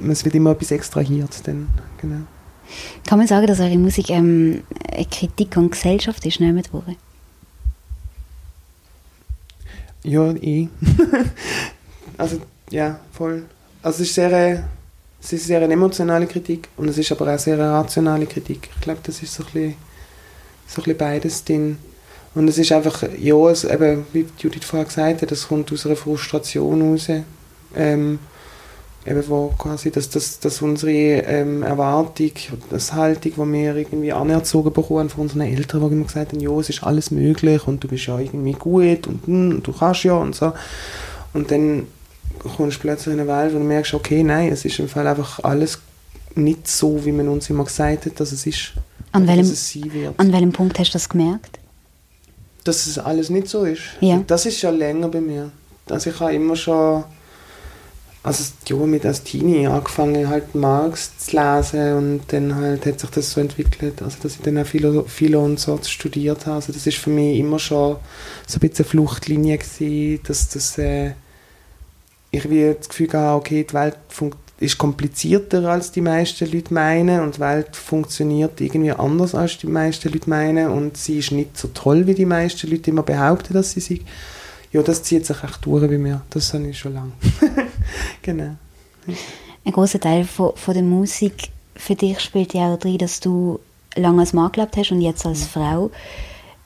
[0.09, 1.47] es wird immer etwas extrahiert.
[1.47, 1.69] Dann,
[2.01, 2.23] genau.
[3.07, 6.97] Kann man sagen, dass eure Musik ähm, eine Kritik an die Gesellschaft ist, nicht worden?
[10.03, 10.69] Ja, eh.
[12.19, 13.45] also, ja, voll.
[13.83, 14.69] Also es ist sehr,
[15.29, 18.71] es ist sehr eine emotionale Kritik und es ist aber auch sehr eine rationale Kritik.
[18.75, 19.75] Ich glaube, das ist so ein bisschen,
[20.67, 21.77] so ein bisschen beides drin.
[22.35, 25.85] Und es ist einfach, ja, es, eben, wie Judith vorher gesagt hat, das kommt aus
[25.85, 27.09] einer Frustration raus.
[27.77, 28.19] Ähm,
[29.05, 32.33] eben wo quasi, dass, dass, dass unsere ähm, Erwartung,
[32.71, 36.59] das Haltung, die wir irgendwie anerzogen bekommen von unseren Eltern, die immer gesagt haben, ja,
[36.59, 40.05] es ist alles möglich und du bist ja irgendwie gut und, hm, und du kannst
[40.05, 40.55] ja und so.
[41.35, 41.87] Und dann
[42.39, 45.07] kommst du plötzlich in eine Welt, wo du merkst, okay, nein, es ist im Fall
[45.07, 45.81] einfach alles
[46.35, 48.73] nicht so, wie man uns immer gesagt hat, dass es ist.
[49.13, 50.19] An welchem, es sein wird.
[50.19, 51.59] An welchem Punkt hast du das gemerkt?
[52.69, 53.83] dass es alles nicht so ist.
[54.01, 54.23] Ja.
[54.27, 55.51] Das ist schon länger bei mir.
[55.89, 57.05] Also ich habe immer schon,
[58.23, 63.11] also ja, mit als Teenie angefangen halt Marx zu lesen und dann halt hat sich
[63.11, 66.57] das so entwickelt, also dass ich dann auch Philo, Philo und so studiert habe.
[66.57, 67.97] Also das ist für mich immer schon
[68.47, 71.13] so ein bisschen eine Fluchtlinie gewesen, dass das, äh,
[72.31, 73.97] ich wie das Gefühl habe, okay, die Welt
[74.61, 79.69] ist komplizierter als die meisten Leute meinen und die Welt funktioniert irgendwie anders als die
[79.69, 83.55] meisten Leute meinen und sie ist nicht so toll, wie die meisten Leute immer behaupten,
[83.55, 84.03] dass sie sind.
[84.73, 86.23] Ja, das zieht sich echt durch bei mir.
[86.31, 87.13] Das habe ich schon lange.
[88.23, 88.57] genau.
[89.65, 93.61] Ein großer Teil von, von der Musik für dich spielt ja auch drin, dass du
[93.95, 95.47] lange als Mann gelebt hast und jetzt als mhm.
[95.47, 95.91] Frau.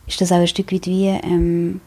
[0.07, 1.81] Ist das auch ein Stück weit wie ähm,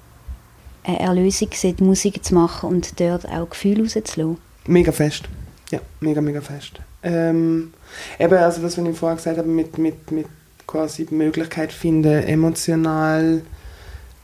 [0.86, 4.38] eine Erlösung, die Musik zu machen und dort auch Gefühle rauszulassen?
[4.68, 5.24] Mega fest.
[5.72, 6.80] Ja, mega, mega fest.
[7.04, 7.74] Ähm,
[8.20, 10.28] eben, also das, was ich vorher gesagt habe, mit, mit, mit
[10.68, 13.42] quasi die Möglichkeit finden, emotional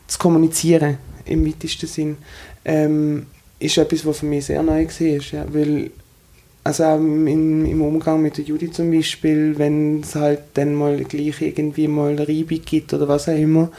[0.07, 2.17] zu kommunizieren, im weitesten Sinn,
[2.65, 3.27] ähm,
[3.59, 5.17] ist etwas, was für mich sehr neu war.
[5.31, 5.91] Ja, weil,
[6.63, 11.41] also auch im, Umgang mit der Judy zum Beispiel, wenn es halt dann mal gleich
[11.41, 13.71] irgendwie mal Reibung gibt oder was auch immer,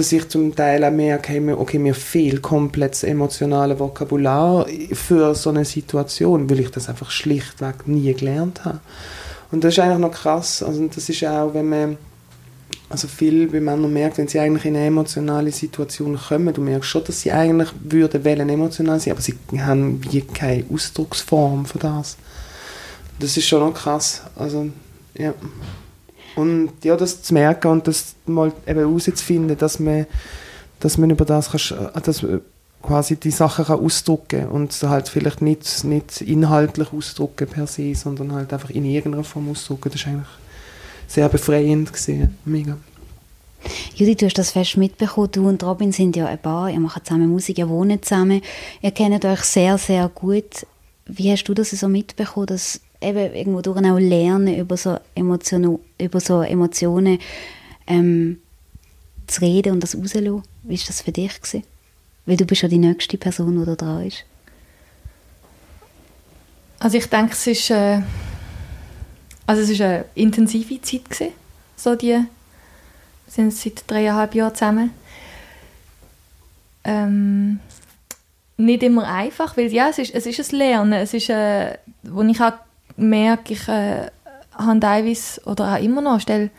[0.00, 5.50] dass ich zum Teil auch merke, okay, mir fehlt komplett das emotionale Vokabular für so
[5.50, 8.80] eine Situation, weil ich das einfach schlichtweg nie gelernt habe.
[9.52, 10.62] Und das ist eigentlich noch krass.
[10.62, 11.98] Also das ist auch, wenn man
[12.88, 16.88] also viel, wie man merkt, wenn sie eigentlich in eine emotionale Situation kommen, du merkst
[16.88, 21.78] schon, dass sie eigentlich würden wollen emotional sein, aber sie haben wie keine Ausdrucksform für
[21.78, 22.16] das.
[23.18, 24.22] Das ist schon noch krass.
[24.34, 24.70] Also,
[25.12, 25.34] ja.
[26.40, 30.06] Und ja, das zu merken und das mal eben herauszufinden, dass man,
[30.80, 32.24] dass man über das kann, dass
[32.82, 38.32] quasi die Sachen kann ausdrücken und halt vielleicht nicht, nicht inhaltlich ausdrücken per se, sondern
[38.32, 39.90] halt einfach in irgendeiner Form ausdrücken.
[39.90, 40.28] Das ist eigentlich
[41.06, 42.76] sehr befreiend gesehen, mega.
[43.94, 45.30] Judith, du hast das fest mitbekommen.
[45.32, 48.40] Du und Robin sind ja ein Paar, ihr macht zusammen Musik, ihr wohnt zusammen.
[48.80, 50.66] Ihr kennt euch sehr, sehr gut.
[51.04, 55.78] Wie hast du das so mitbekommen, dass eben irgendwo durch auch lernen, über so Emotionen,
[55.98, 57.18] über so Emotionen
[57.86, 58.40] ähm,
[59.26, 60.42] zu reden und das rauszulassen.
[60.62, 61.40] Wie war das für dich?
[61.40, 61.64] Gewesen?
[62.26, 64.24] Weil du bist ja die nächste Person, die da dran ist.
[66.78, 68.00] Also ich denke, es ist, äh,
[69.46, 71.32] also es ist eine intensive Zeit gewesen,
[71.76, 72.26] so die, wir
[73.26, 74.90] sind seit dreieinhalb Jahren zusammen.
[76.84, 77.60] Ähm,
[78.56, 82.22] nicht immer einfach, weil ja, es ist, es ist ein Lernen, es ist, äh, wo
[82.22, 82.52] ich auch
[83.00, 84.08] merke, ich äh,
[84.54, 86.50] habe teilweise oder auch immer noch stelle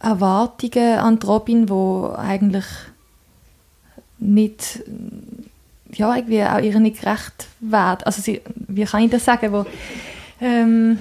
[0.00, 2.64] Erwartungen an die Robin, die eigentlich
[4.18, 4.82] nicht
[5.92, 8.02] ja, irgendwie auch ihr nicht gerecht werden.
[8.04, 9.66] Also sie, wie kann ich das sagen, wo
[10.40, 10.98] ähm,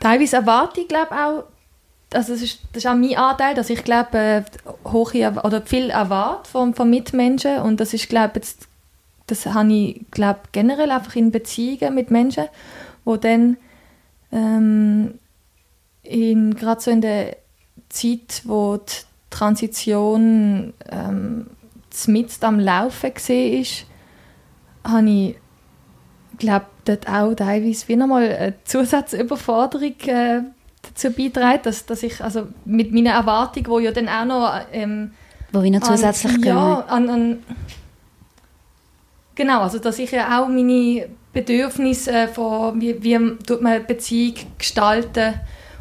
[0.00, 1.44] teilweise erwarte ich glaube auch,
[2.12, 4.42] also das ist, das ist auch mein Anteil, dass ich glaube äh,
[4.90, 8.66] hohe oder viel erwarte von, von Mitmenschen und das ist glaube jetzt
[9.26, 12.44] das habe ich glaube generell einfach in Beziehungen mit Menschen,
[13.04, 13.56] wo dann
[14.32, 15.18] ähm,
[16.02, 17.36] in gerade so in der
[17.88, 18.92] Zeit, wo die
[19.30, 21.46] Transition ähm,
[22.06, 23.86] mit am Laufen war, ist,
[24.84, 25.36] habe ich
[26.38, 30.42] glaube dort auch teilweise wie nochmal eine Zusatzüberforderung äh,
[30.82, 35.12] dazu beitragen, dass, dass ich also mit meiner Erwartung, wo ja dann auch noch ähm,
[35.52, 36.42] Wo wir noch zusätzlich an.
[36.42, 37.38] Ja, an, an,
[39.34, 44.34] genau, also dass ich ja auch meine Bedürfnisse äh, von, wie, wie tut man Beziehung
[44.58, 45.34] gestalten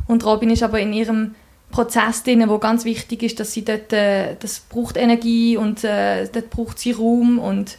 [0.08, 1.36] und Robin ist aber in ihrem
[1.72, 6.28] Prozess drin, wo ganz wichtig ist, dass sie dort, äh, das braucht Energie und äh,
[6.28, 7.78] dort braucht sie Raum und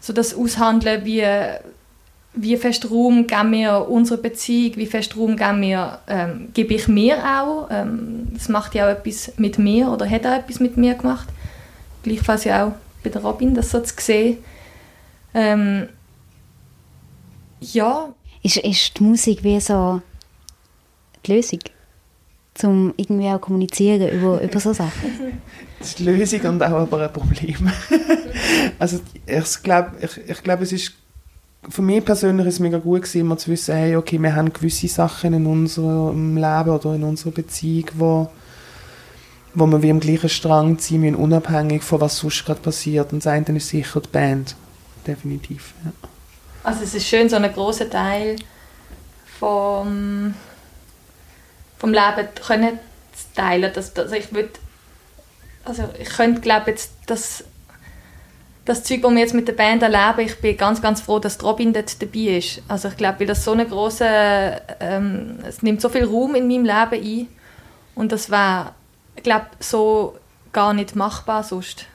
[0.00, 1.24] so das Aushandeln, wie,
[2.34, 6.88] wie fest Raum geben wir unserer Beziehung, wie fest Raum geben wir, ähm, gebe ich
[6.88, 7.68] mir auch.
[7.70, 11.28] Ähm, das macht ja auch etwas mit mir oder hat auch etwas mit mir gemacht.
[12.02, 14.38] Gleichfalls ja auch bei der Robin, das so zu sehen.
[15.34, 15.88] Ähm,
[17.60, 18.14] ja.
[18.42, 20.00] Ist, ist die Musik wie so
[21.26, 21.60] die Lösung?
[22.64, 25.40] um irgendwie auch kommunizieren über, über so Sachen?
[25.78, 27.70] Das ist die Lösung und auch aber ein Problem.
[28.78, 30.92] also ich glaube, ich, ich glaub, es ist
[31.68, 34.52] für mich persönlich ist es mega gut gewesen, immer zu wissen, hey, okay, wir haben
[34.52, 38.30] gewisse Sachen in unserem Leben oder in unserer Beziehung, wo,
[39.54, 43.12] wo wir wie am gleichen Strang ziehen müssen, unabhängig von was sonst gerade passiert.
[43.12, 44.54] Und das eine ist sicher die Band,
[45.08, 45.74] definitiv.
[45.84, 45.92] Ja.
[46.62, 48.36] Also es ist schön, so einen grossen Teil
[49.38, 50.34] vom,
[51.78, 52.78] vom Leben können
[53.14, 53.72] zu teilen.
[53.74, 54.50] Das, also ich würde,
[55.64, 57.44] also ich könnte glaube jetzt das
[58.68, 61.42] das Zeug, das wir jetzt mit der Band erleben, ich bin ganz, ganz froh, dass
[61.42, 62.60] Robin dort dabei ist.
[62.68, 64.04] Also ich glaube, weil das so eine große,
[64.80, 67.28] ähm, es nimmt so viel Raum in meinem Leben ein
[67.94, 68.30] und das
[69.16, 70.18] ich glaube, so
[70.52, 71.86] gar nicht machbar sonst.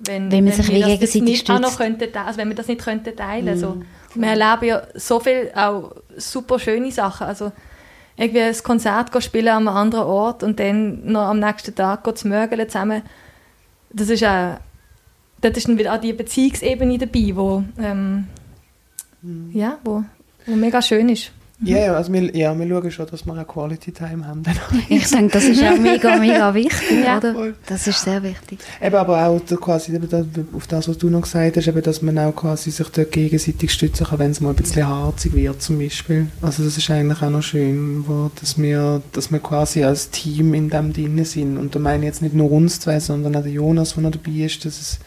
[0.00, 2.80] Wenn, wenn man sich wie gegenseitig nicht auch noch könnte, also wenn wir das nicht
[2.80, 3.60] könnte teilen mm.
[3.60, 3.82] so.
[4.14, 7.52] Wir erleben ja so viel auch super schöne Sachen, also
[8.16, 12.28] irgendwie ein Konzert spielen an einem anderen Ort und dann noch am nächsten Tag zu
[12.28, 13.02] mögeln zusammen,
[13.90, 14.58] das ist auch
[15.40, 18.26] dort ist dann wieder auch die Beziehungsebene dabei, wo, ähm,
[19.22, 19.50] mhm.
[19.52, 20.04] ja, wo,
[20.46, 21.32] wo mega schön ist.
[21.60, 24.44] Ja, yeah, also wir, ja, wir schauen schon, dass wir eine Quality Time haben.
[24.88, 27.18] ich denke, das ist auch mega, mega wichtig, ja.
[27.18, 27.34] oder?
[27.66, 28.60] Das ist sehr wichtig.
[28.80, 29.98] Eben aber auch quasi,
[30.52, 33.72] auf das, was du noch gesagt hast, eben, dass man auch quasi sich dort gegenseitig
[33.72, 36.28] stützen kann, wenn es mal ein bisschen harzig wird zum Beispiel.
[36.42, 40.54] Also das ist eigentlich auch noch schön, wo, dass, wir, dass wir quasi als Team
[40.54, 41.58] in dem drin sind.
[41.58, 44.12] Und da meine ich jetzt nicht nur uns zwei, sondern auch der Jonas, der noch
[44.12, 44.98] dabei ist, dass es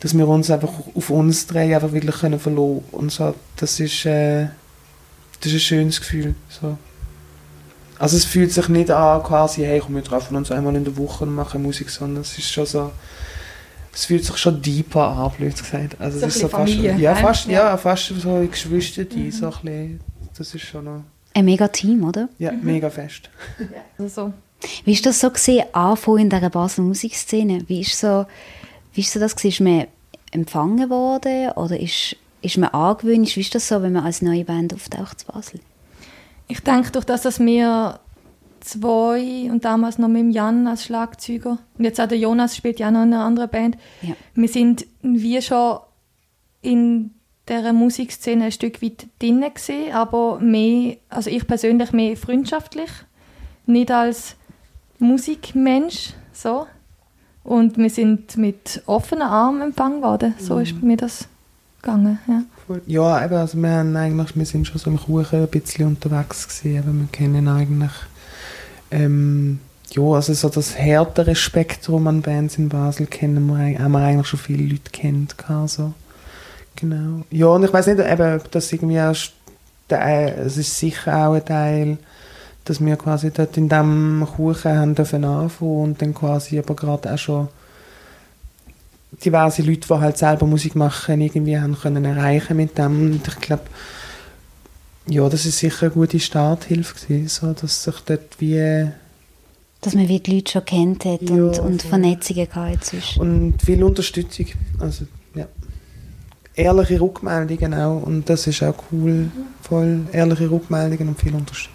[0.00, 4.04] dass wir uns einfach auf uns drei einfach wirklich können verlassen und so, das ist,
[4.04, 4.48] äh,
[5.44, 6.78] das ist ein schönes Gefühl, so.
[7.98, 10.96] Also es fühlt sich nicht an, quasi, hey, komm, wir treffen uns einmal in der
[10.96, 12.90] Woche und machen Musik, sondern es ist schon so,
[13.92, 16.00] es fühlt sich schon deeper an, blöd gesagt.
[16.00, 17.70] Also so es ist so fast, ja, fast, ja.
[17.70, 19.32] ja, fast so Geschwister, die mhm.
[19.32, 20.00] so ein bisschen,
[20.36, 21.04] das ist schon noch...
[21.34, 22.28] Ein mega Team, oder?
[22.38, 22.64] Ja, mhm.
[22.64, 23.28] mega fest.
[23.58, 23.66] Ja,
[23.98, 24.32] also.
[24.84, 27.64] Wie ist das so gesehen, anfangen in dieser Basel Musikszene?
[27.68, 28.24] Wie ist so,
[28.94, 29.48] wie ist so das gewesen?
[29.48, 29.86] Ist man
[30.32, 33.34] empfangen worden oder ist, ist man angewöhnt?
[33.34, 35.60] Wie ist das so, wenn man als neue Band auftaucht zu Basel?
[36.46, 38.00] Ich denke, durch das, dass wir
[38.60, 42.78] zwei und damals noch mit dem Jan als Schlagzeuger und jetzt auch der Jonas spielt
[42.80, 43.76] ja noch in einer anderen Band.
[44.02, 44.14] Ja.
[44.34, 45.80] Wir sind wie schon
[46.62, 47.10] in
[47.48, 52.90] der Musikszene ein Stück weit drin gewesen, aber mehr, also ich persönlich mehr freundschaftlich,
[53.66, 54.36] nicht als
[54.98, 56.66] Musikmensch, so.
[57.42, 60.34] Und wir sind mit offenen Armen empfangen worden.
[60.38, 61.28] So ist mir das
[61.84, 62.18] gegangen.
[62.26, 62.42] Ja,
[62.86, 66.48] ja eben, also wir, haben eigentlich, wir sind schon so im Kuchen ein bisschen unterwegs
[66.48, 66.76] gewesen.
[66.76, 67.92] Eben, wir kennen eigentlich
[68.90, 74.00] ähm, ja, also so das härtere Spektrum an Bands in Basel kennen wir, haben wir
[74.00, 75.36] eigentlich schon viele Leute kennt.
[75.66, 75.92] So.
[76.76, 77.24] Genau.
[77.30, 79.14] Ja, und ich weiß nicht, eben, das irgendwie auch,
[79.88, 81.98] es ist sicher auch ein Teil
[82.64, 87.12] dass wir quasi dort in diesem Kuchen haben dürfen anfangen und dann quasi aber gerade
[87.12, 87.48] auch schon
[89.24, 93.40] diverse Leute, die halt selber Musik machen, irgendwie haben können erreichen mit dem und ich
[93.40, 93.64] glaube,
[95.06, 98.90] ja, das ist sicher eine gute Starthilfe gewesen, so, dass sich dort wie
[99.80, 103.20] dass man wie die Leute schon kennt hat ja, und, und Vernetzungen gehabt zwischen.
[103.20, 104.46] Und viel Unterstützung,
[104.80, 105.46] also ja.
[106.54, 111.74] Ehrliche Rückmeldungen auch und das ist auch cool, voll ehrliche Rückmeldungen und viel Unterstützung.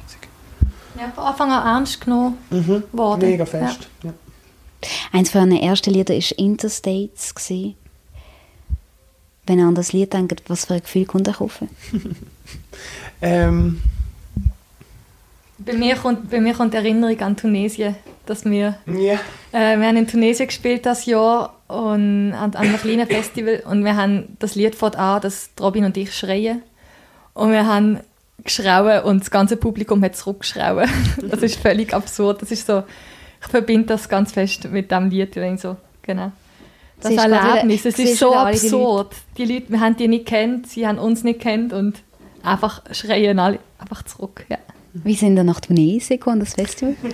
[0.99, 2.83] Ja, von Anfang an ernst genommen mhm.
[2.93, 3.29] worden.
[3.29, 3.89] Mega fest.
[4.01, 4.09] Ja.
[4.09, 4.13] Ja.
[5.11, 7.35] Eins von den ersten Lieder war Interstates.
[7.35, 7.75] Gewesen.
[9.45, 11.59] Wenn ihr an das Lied denkt, was für ein Gefühl kommt euch auf?
[13.21, 13.81] ähm.
[15.57, 17.95] bei, mir kommt, bei mir kommt die Erinnerung an Tunesien.
[18.25, 19.19] Dass wir, yeah.
[19.51, 23.83] äh, wir haben in Tunesien gespielt das Jahr und an, an einem kleinen Festival und
[23.83, 26.61] wir haben das Lied fängt an, dass Robin und ich schreien.
[27.33, 28.01] Und wir haben
[28.43, 30.89] geschrauen und das ganze Publikum hat zurückgeschrauen.
[31.21, 32.41] das ist völlig absurd.
[32.41, 32.83] Das ist so,
[33.41, 35.33] ich verbinde das ganz fest mit dem Lied.
[35.59, 36.31] So, genau.
[37.01, 39.15] Das ist Erlebnis, es ist so absurd.
[39.37, 42.03] Die Leute, wir haben die nicht kennt, sie haben uns nicht kennt und
[42.43, 44.45] einfach schreien alle einfach zurück.
[44.49, 44.57] Ja.
[44.93, 46.95] Wie sind ihr nach Tunesien gekommen, das Festival?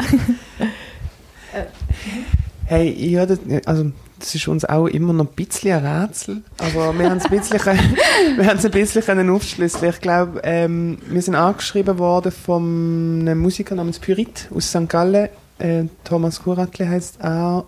[2.67, 6.97] Hey, ja, das, also das ist uns auch immer noch ein bisschen ein Rätsel, aber
[6.97, 7.59] wir haben es ein bisschen,
[8.37, 9.91] wir haben es ein bisschen können aufschlüsseln.
[9.91, 14.89] Ich glaube, ähm, wir sind angeschrieben worden von einem Musiker namens Pyrit aus St.
[14.89, 15.29] Gallen.
[15.59, 17.65] Äh, Thomas Kuratli heißt er.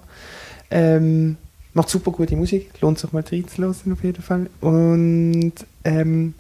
[0.70, 1.38] Ähm,
[1.74, 4.50] macht super gute Musik, lohnt sich mal reinzuhören auf jeden Fall.
[4.60, 6.34] Und ähm,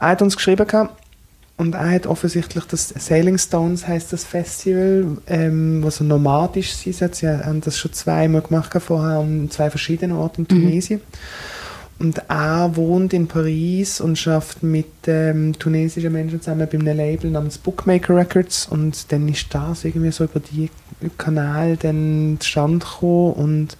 [0.00, 1.04] er hat uns geschrieben gehabt,
[1.56, 7.14] und er hat offensichtlich das Sailing Stones heißt das Festival, ähm, was so nomadisch soll.
[7.14, 10.62] Sie haben das schon zweimal gemacht vorher an zwei verschiedenen Orten in mhm.
[10.62, 11.00] Tunesien.
[11.00, 11.53] Mhm.
[11.98, 17.30] Und er wohnt in Paris und schafft mit ähm, tunesischen Menschen zusammen bei einem Label
[17.30, 18.66] namens Bookmaker Records.
[18.66, 20.70] Und dann ist das irgendwie so über die
[21.16, 23.32] Kanal dann zustande gekommen.
[23.34, 23.76] Und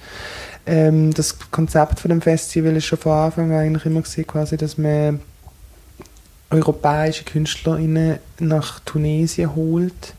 [0.66, 4.56] ähm, das Konzept von dem Festival ist schon von Anfang an eigentlich immer gesehen, quasi,
[4.56, 5.20] dass man
[6.50, 10.14] europäische KünstlerInnen nach Tunesien holt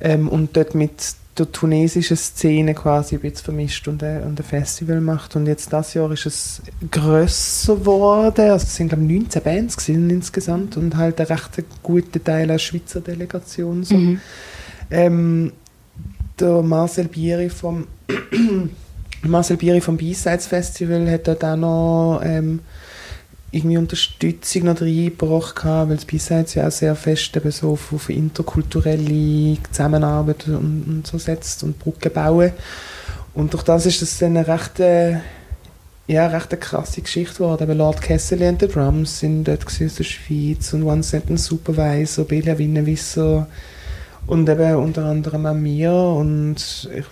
[0.00, 4.44] ähm, und dort mit der tunesischen Szene quasi ein bisschen vermischt und ein, und ein
[4.44, 5.36] Festival macht.
[5.36, 8.50] Und jetzt das Jahr ist es grösser geworden.
[8.50, 12.58] Also es sind glaube ich 19 Bands insgesamt und halt ein recht guter Teil der
[12.58, 13.84] Schweizer Delegation.
[13.84, 13.96] So.
[13.96, 14.20] Mhm.
[14.90, 15.52] Ähm,
[16.38, 17.86] der Marcel Bieri vom
[19.22, 22.60] Marcel Bieri vom B-Sides Festival hat dort auch noch ähm,
[23.52, 28.10] irgendwie Unterstützung noch reingebracht, weil das B-Sides ja auch sehr fest eben so auf, auf
[28.10, 32.52] interkulturelle Zusammenarbeit und, und, so setzt und Brücken bauen.
[33.34, 35.18] Und durch das ist das eine recht, äh,
[36.08, 37.64] ja, recht eine krasse Geschichte geworden.
[37.64, 42.24] Eben Lord Kessel und die Drums sind dort aus der Schweiz und One Sentence Supervisor,
[42.24, 43.46] Belia Winnewisser
[44.26, 47.04] und eben unter anderem auch mir und ich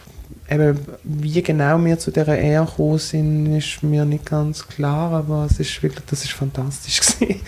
[0.50, 5.46] eben, wie genau wir zu dieser Ehre gekommen sind, ist mir nicht ganz klar, aber
[5.50, 7.40] es ist wirklich, das ist fantastisch gewesen.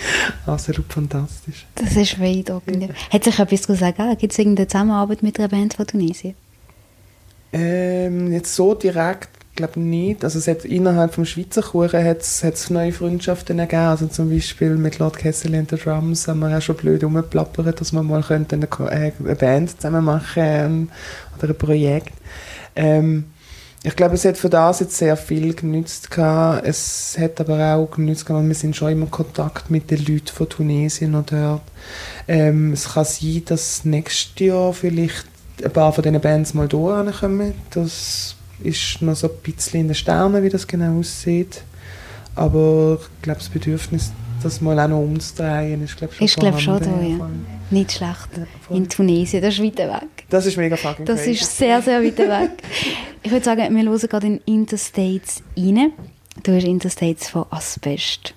[0.46, 1.66] Absolut fantastisch.
[1.74, 2.82] Das ist beeindruckend.
[2.82, 2.88] Ja.
[3.12, 6.34] Hat sich etwas gesagt, gibt es irgendeine Zusammenarbeit mit einer Band von Tunesien?
[7.52, 10.22] Ähm, jetzt so direkt glaube nicht.
[10.22, 13.82] Also es hat innerhalb vom Schweizer Kuchen hat's, neue Freundschaften gegeben.
[13.82, 17.80] Also zum Beispiel mit Lord Kessel in den Drums haben wir auch schon blöd rumgeplappert,
[17.80, 20.88] dass wir mal eine, äh, eine Band zusammen machen ähm,
[21.36, 22.12] oder ein Projekt.
[22.76, 23.24] Ähm,
[23.82, 26.66] ich glaube, es hat für das jetzt sehr viel genützt gehabt.
[26.66, 30.26] Es hat aber auch genützt gehabt, wir sind schon immer in Kontakt mit den Leuten
[30.26, 31.62] von Tunesien und dort.
[32.26, 35.26] Ähm, es kann sein, dass nächstes Jahr vielleicht
[35.64, 37.54] ein paar von diesen Bands mal hier kommen.
[37.70, 41.62] Das ist noch so ein bisschen in den Sternen, wie das genau aussieht.
[42.34, 44.10] Aber ich glaube, das Bedürfnis,
[44.42, 47.02] das mal auch noch umzudrehen, ist glaube ich schon, ist, glaub, schon da.
[47.02, 47.30] Ja.
[47.70, 48.28] Nicht schlecht.
[48.36, 50.15] Ja, in Tunesien, das ist weit weg.
[50.28, 51.32] Das ist mega fucking Das crazy.
[51.32, 52.50] ist sehr, sehr weit weg.
[53.22, 55.92] ich würde sagen, wir hören gerade in Interstates rein.
[56.42, 58.34] Du hast Interstates von Asbest.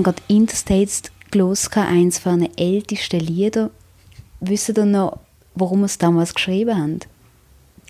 [0.00, 3.70] Haben gerade Interstates gelesen, eines von den ältesten Lieder.
[4.40, 5.20] Wissen ihr noch,
[5.54, 7.00] warum wir es damals geschrieben haben?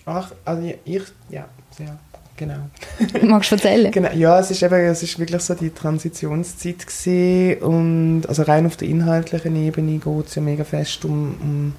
[0.07, 1.47] Ach, also ich, ja,
[1.77, 1.97] sehr,
[2.37, 2.69] genau.
[3.23, 3.93] Magst du erzählen?
[3.93, 8.67] Genau, ja, es ist, eben, es ist wirklich so die Transitionszeit gewesen und also rein
[8.67, 11.75] auf der inhaltlichen Ebene geht es ja mega fest um, um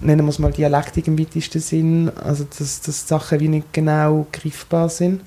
[0.00, 4.26] nennen wir es mal Dialektik im weitesten Sinn, also dass, dass Sachen wie nicht genau
[4.30, 5.22] greifbar sind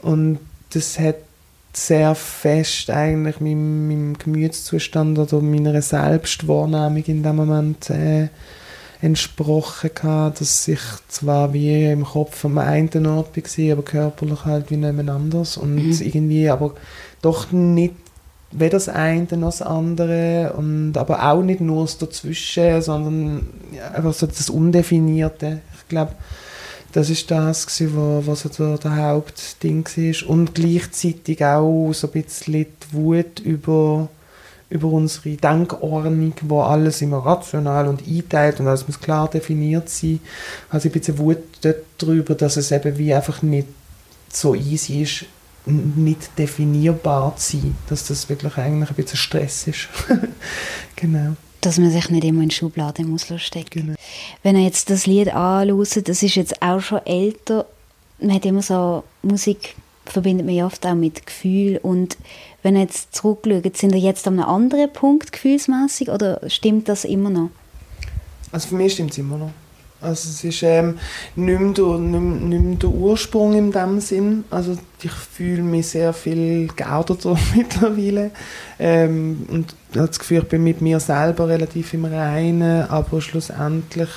[0.00, 0.38] und
[0.70, 1.16] das hat
[1.76, 8.28] sehr fest eigentlich meinem, meinem Gemütszustand oder meiner Selbstwahrnehmung in dem Moment äh,
[9.02, 14.70] entsprochen hatte, dass ich zwar wie im Kopf am einen Ort war, aber körperlich halt
[14.70, 16.00] wie niemand anders und mhm.
[16.00, 16.74] irgendwie aber
[17.20, 17.94] doch nicht
[18.50, 23.46] weder das eine noch das andere und aber auch nicht nur das Dazwischen, sondern
[23.92, 25.60] einfach so das Undefinierte.
[25.76, 26.12] Ich glaube,
[26.94, 30.30] das ist das, wo, was so der Hauptding war.
[30.30, 34.08] Und gleichzeitig auch so ein bisschen die Wut über,
[34.70, 40.20] über unsere Denkordnung, wo alles immer rational und einteilt und alles muss klar definiert sein.
[40.70, 41.38] Also ein bisschen Wut
[41.98, 43.66] darüber, dass es eben wie einfach nicht
[44.30, 45.24] so easy ist,
[45.66, 47.76] nicht definierbar zu sein.
[47.88, 49.88] Dass das wirklich eigentlich ein bisschen Stress ist.
[50.94, 51.34] genau.
[51.64, 53.94] Dass man sich nicht immer in Schubladen muss stecken Genau.
[54.42, 57.64] Wenn ihr jetzt das Lied anhört, das ist jetzt auch schon älter,
[58.20, 62.18] man hat immer so, Musik verbindet man ja oft auch mit Gefühl und
[62.62, 67.06] wenn ihr jetzt zurückschaut, sind ihr jetzt an einem anderen Punkt gefühlsmäßig oder stimmt das
[67.06, 67.48] immer noch?
[68.52, 69.50] Also für mich stimmt es immer noch.
[70.00, 70.98] Also es ist ähm,
[71.34, 74.44] nicht, mehr der, nicht, nicht der Ursprung in dem Sinn.
[74.50, 78.30] Also ich fühle mich sehr viel geerdeter mittlerweile.
[78.78, 83.20] Ähm, und ich habe das Gefühl, ich bin mit mir selber relativ im Reinen, aber
[83.20, 84.10] schlussendlich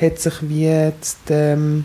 [0.00, 1.84] hat sich wie jetzt, ähm,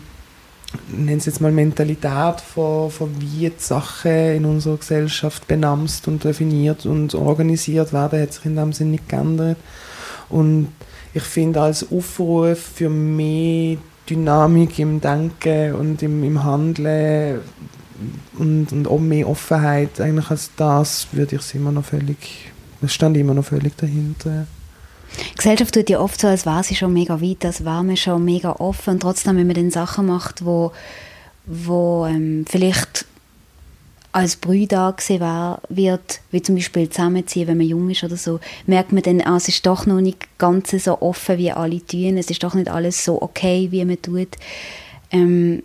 [0.88, 6.22] nennen es jetzt mal Mentalität von, von wie die Sachen in unserer Gesellschaft benamst und
[6.22, 9.56] definiert und organisiert werden, hat sich in dem Sinn nicht geändert.
[10.28, 10.68] Und
[11.14, 13.78] ich finde als Aufruf für mehr
[14.10, 17.40] Dynamik im Denken und im, im Handeln
[18.36, 22.52] und, und auch mehr Offenheit eigentlich als das, würde ich es immer noch völlig,
[22.82, 24.46] es stand immer noch völlig dahinter.
[25.30, 27.96] Die Gesellschaft tut ja oft so, als wäre sie schon mega weit, als wäre man
[27.96, 30.72] schon mega offen und trotzdem, wenn man dann Sachen macht, wo,
[31.46, 33.06] wo ähm, vielleicht
[34.14, 38.38] als Brüder gesehen wär- wird, wie zum Beispiel zusammenziehen, wenn man jung ist oder so,
[38.64, 42.16] merkt man dann, ah, es ist doch noch nicht ganz so offen, wie alle tun,
[42.16, 44.28] es ist doch nicht alles so okay, wie man tut.
[45.10, 45.64] Ähm,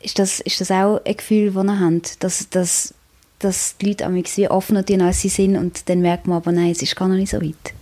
[0.00, 2.92] ist, das, ist das auch ein Gefühl, das ihr habt, dass, dass,
[3.38, 6.50] dass die Leute manchmal wie offener tun, als sie sind und dann merkt man aber,
[6.50, 7.72] nein, es ist gar noch nicht so weit?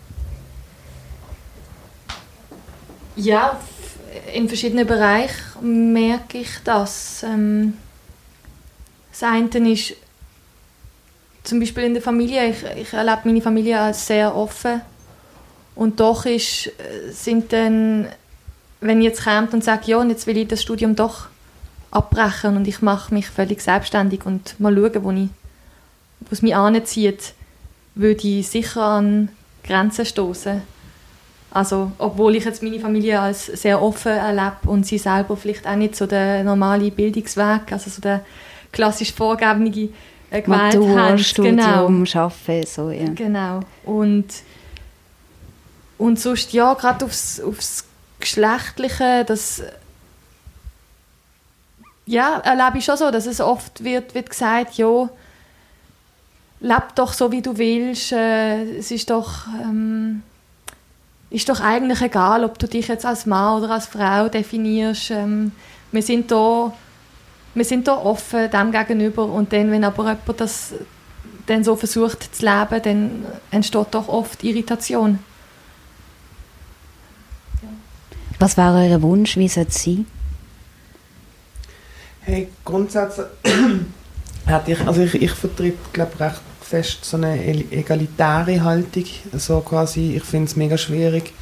[3.16, 3.58] Ja,
[4.34, 7.22] in verschiedenen Bereichen merke ich das.
[7.22, 7.72] Ähm,
[9.20, 9.94] das eine ist
[11.42, 12.48] zum Beispiel in der Familie.
[12.48, 14.80] Ich, ich erlebe meine Familie als sehr offen.
[15.74, 18.08] Und doch ist, äh, sind dann,
[18.80, 21.28] wenn ich jetzt kommt und sage, ja, und jetzt will ich das Studium doch
[21.90, 25.28] abbrechen und ich mache mich völlig selbstständig und mal schauen, wo, ich,
[26.20, 27.34] wo es mich anzieht,
[27.94, 29.28] würde ich sicher an
[29.64, 30.62] Grenzen stoßen.
[31.50, 35.74] Also, obwohl ich jetzt meine Familie als sehr offen erlebe und sie selber vielleicht auch
[35.74, 38.24] nicht so den normalen Bildungsweg, also so der
[38.72, 39.70] klassisch vorgegebene
[40.30, 41.18] äh, gewählt Matur, haben.
[41.18, 41.56] Studium,
[42.04, 42.24] Genau.
[42.24, 43.08] Arbeiten, so, ja.
[43.14, 43.60] Genau.
[43.84, 44.26] Und,
[45.98, 47.84] und sonst, ja, gerade aufs, aufs
[48.20, 49.62] Geschlechtliche, das
[52.06, 55.08] ja, erlebe ich schon so, dass es oft wird, wird gesagt, ja,
[56.60, 60.22] leb doch so, wie du willst, äh, es ist doch, ähm,
[61.30, 65.12] ist doch eigentlich egal, ob du dich jetzt als Mann oder als Frau definierst.
[65.12, 65.52] Ähm,
[65.92, 66.72] wir sind da
[67.54, 70.74] wir sind da offen dem gegenüber und dann, wenn aber jemand das
[71.46, 75.18] dann so versucht zu leben, dann entsteht doch oft Irritation.
[78.38, 79.36] Was wäre euer Wunsch?
[79.36, 80.06] Wie soll es sein?
[82.22, 83.26] Hey, grundsätzlich
[84.46, 86.40] hätte ich, also ich, ich vertrete, glaube recht
[86.70, 89.04] fest so eine egalitäre Haltung.
[89.32, 91.32] So quasi, ich finde es mega schwierig,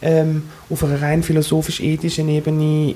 [0.00, 2.94] ähm, auf einer rein philosophisch-ethischen Ebene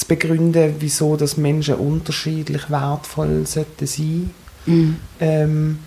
[0.00, 4.30] zu begründen, wieso dass Menschen unterschiedlich wertvoll sollten sein
[4.66, 4.96] Mhm.
[5.20, 5.78] ähm,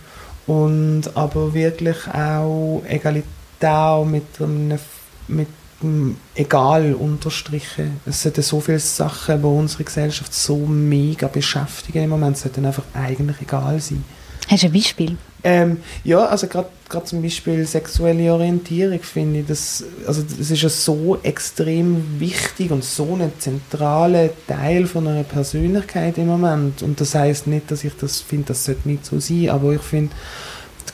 [0.48, 4.80] und aber wirklich auch egalitär mit einem,
[5.28, 5.48] mit
[5.82, 8.00] einem Egal unterstrichen.
[8.06, 12.86] Es sollten so viele Sachen, die unsere Gesellschaft so mega beschäftigen im Moment, sollten einfach
[12.94, 14.04] eigentlich egal sein.
[14.50, 15.18] Hast du ein Beispiel?
[15.46, 16.70] Ähm, ja, also gerade
[17.04, 22.84] zum Beispiel sexuelle Orientierung finde ich, das, also das ist ja so extrem wichtig und
[22.84, 26.82] so ein zentraler Teil von einer Persönlichkeit im Moment.
[26.82, 29.82] Und das heißt nicht, dass ich das finde, das sollte nicht so sein, aber ich
[29.82, 30.14] finde,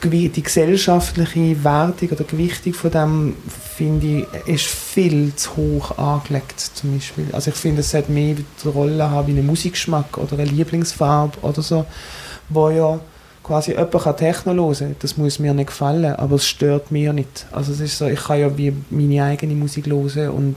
[0.04, 3.36] die, gesellschaftliche Wertung oder Gewichtung von dem,
[3.76, 7.28] finde ich, ist viel zu hoch angelegt zum Beispiel.
[7.34, 11.40] Also ich finde, es sollte mehr die Rolle haben wie einen Musikgeschmack oder eine Lieblingsfarbe
[11.42, 11.86] oder so,
[12.48, 13.00] wo ja
[13.50, 17.48] quasi jemand kann Techno hören, das muss mir nicht gefallen, aber es stört mir nicht.
[17.52, 20.56] Also es ist so, ich kann ja wie meine eigene Musik hören und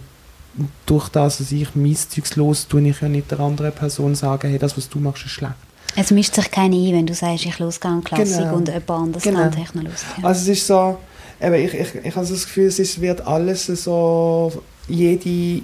[0.84, 4.50] durch das, dass ich mein Zeugs los, tue ich ja nicht der anderen Person sagen,
[4.50, 5.54] hey, das, was du machst, ist schlecht.
[5.96, 8.56] Es mischt sich keiner ein, wenn du sagst, ich los gerne Klassik Genau.
[8.56, 9.38] und jemand anderes Genau.
[9.40, 9.94] kann Techno hören.
[10.20, 10.28] Ja.
[10.28, 10.98] Also es ist so,
[11.40, 14.52] eben, ich, ich, ich habe das Gefühl, es ist, wird alles so,
[14.86, 15.62] jede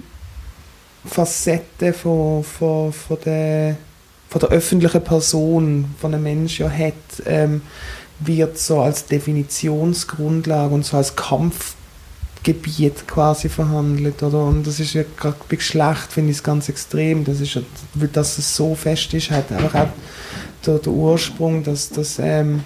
[1.05, 3.77] Facette von, von, von, der,
[4.29, 6.93] von der öffentlichen Person, von einem Menschen ja hat,
[7.25, 7.61] ähm,
[8.19, 14.21] wird so als Definitionsgrundlage und so als Kampfgebiet quasi verhandelt.
[14.21, 14.43] Oder?
[14.45, 17.23] Und das ist ja gerade bei Geschlecht, finde ich es ganz extrem.
[17.23, 17.61] Das ist, ja-
[17.95, 19.87] weil dass es so fest ist, hat einfach auch
[20.65, 22.63] der, der Ursprung, dass, dass ähm,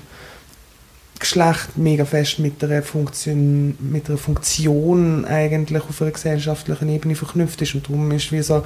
[1.19, 7.61] Geschlecht mega fest mit einer Funktion, mit einer Funktion eigentlich auf einer gesellschaftlichen Ebene verknüpft
[7.61, 8.63] ist und darum ist wie so,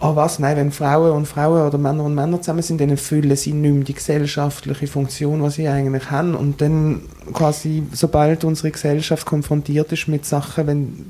[0.00, 3.34] oh was, nein, wenn Frauen und Frauen oder Männer und Männer zusammen sind, dann erfüllen
[3.36, 7.02] sie nicht mehr die gesellschaftliche Funktion, was sie eigentlich haben und dann
[7.32, 11.06] quasi, sobald unsere Gesellschaft konfrontiert ist mit Sachen, wenn,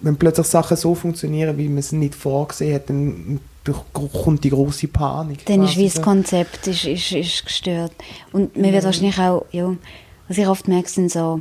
[0.00, 3.40] wenn plötzlich Sachen so funktionieren, wie man es nicht vorgesehen hat, dann
[3.92, 5.46] kommt die große Panik.
[5.46, 7.92] Dann ist wie das Konzept ist, ist, ist gestört.
[8.32, 9.74] Und man wird wahrscheinlich auch, ja,
[10.28, 11.40] was ich oft merke, sind so,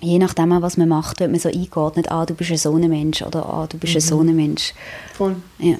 [0.00, 3.46] je nachdem, was man macht, wird man so eingeordnet, ah, du bist ein Sonnenmensch oder
[3.46, 3.98] ah, du bist mhm.
[3.98, 4.74] ein Sonnenmensch.
[5.14, 5.36] Voll.
[5.58, 5.76] Ja.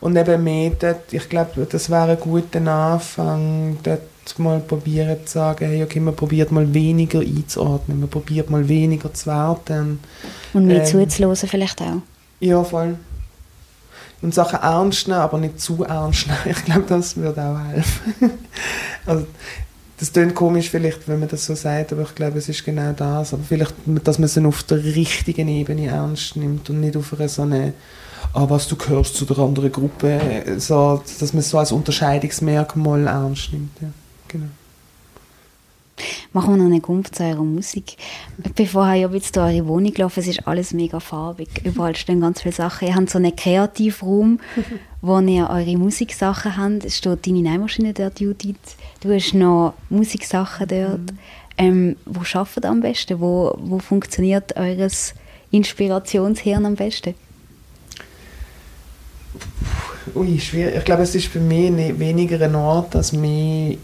[0.00, 4.02] Und eben mehr dort, ich glaube, das wäre ein guter Anfang, dort
[4.36, 9.12] mal probieren zu sagen, hey, okay, man probiert mal weniger einzuordnen, man probiert mal weniger
[9.14, 10.00] zu werten.
[10.52, 12.02] Und mehr ähm, zuzulassen vielleicht auch.
[12.40, 12.96] Ja, voll.
[14.20, 16.38] Und Sachen ernst nehmen, aber nicht zu ernst nehmen.
[16.50, 18.14] Ich glaube, das würde auch helfen.
[19.06, 19.26] also,
[19.98, 22.92] das klingt komisch vielleicht, wenn man das so sagt, aber ich glaube, es ist genau
[22.92, 23.34] das.
[23.34, 23.74] Aber vielleicht,
[24.04, 27.72] dass man es auf der richtigen Ebene ernst nimmt und nicht auf einer so eine,
[28.32, 30.20] ah, was, du gehörst zu der anderen Gruppe,
[30.58, 33.72] so, dass man es so als Unterscheidungsmerkmal ernst nimmt.
[33.80, 33.88] Ja,
[34.28, 34.46] genau.
[36.32, 37.96] Machen wir noch einen Kumpf zu eurer Musik.
[38.54, 41.48] Bevor ich jetzt durch eure Wohnung gelaufen, es ist alles mega farbig.
[41.64, 42.88] Überall stehen ganz viele Sachen.
[42.88, 44.40] Ihr habt so einen Kreativraum,
[45.02, 46.84] wo ihr eure Musiksachen habt.
[46.84, 48.56] Es steht deine Nähmaschine dort, Judith.
[49.00, 51.12] Du hast noch Musiksachen dort.
[51.12, 51.18] Mhm.
[51.58, 53.20] Ähm, wo arbeitet ihr am besten?
[53.20, 55.14] Wo, wo funktioniert eures
[55.50, 57.14] Inspirationshirn am besten?
[60.14, 60.76] Ui, schwierig.
[60.76, 63.76] Ich glaube, es ist für mich weniger ein Ort als mehr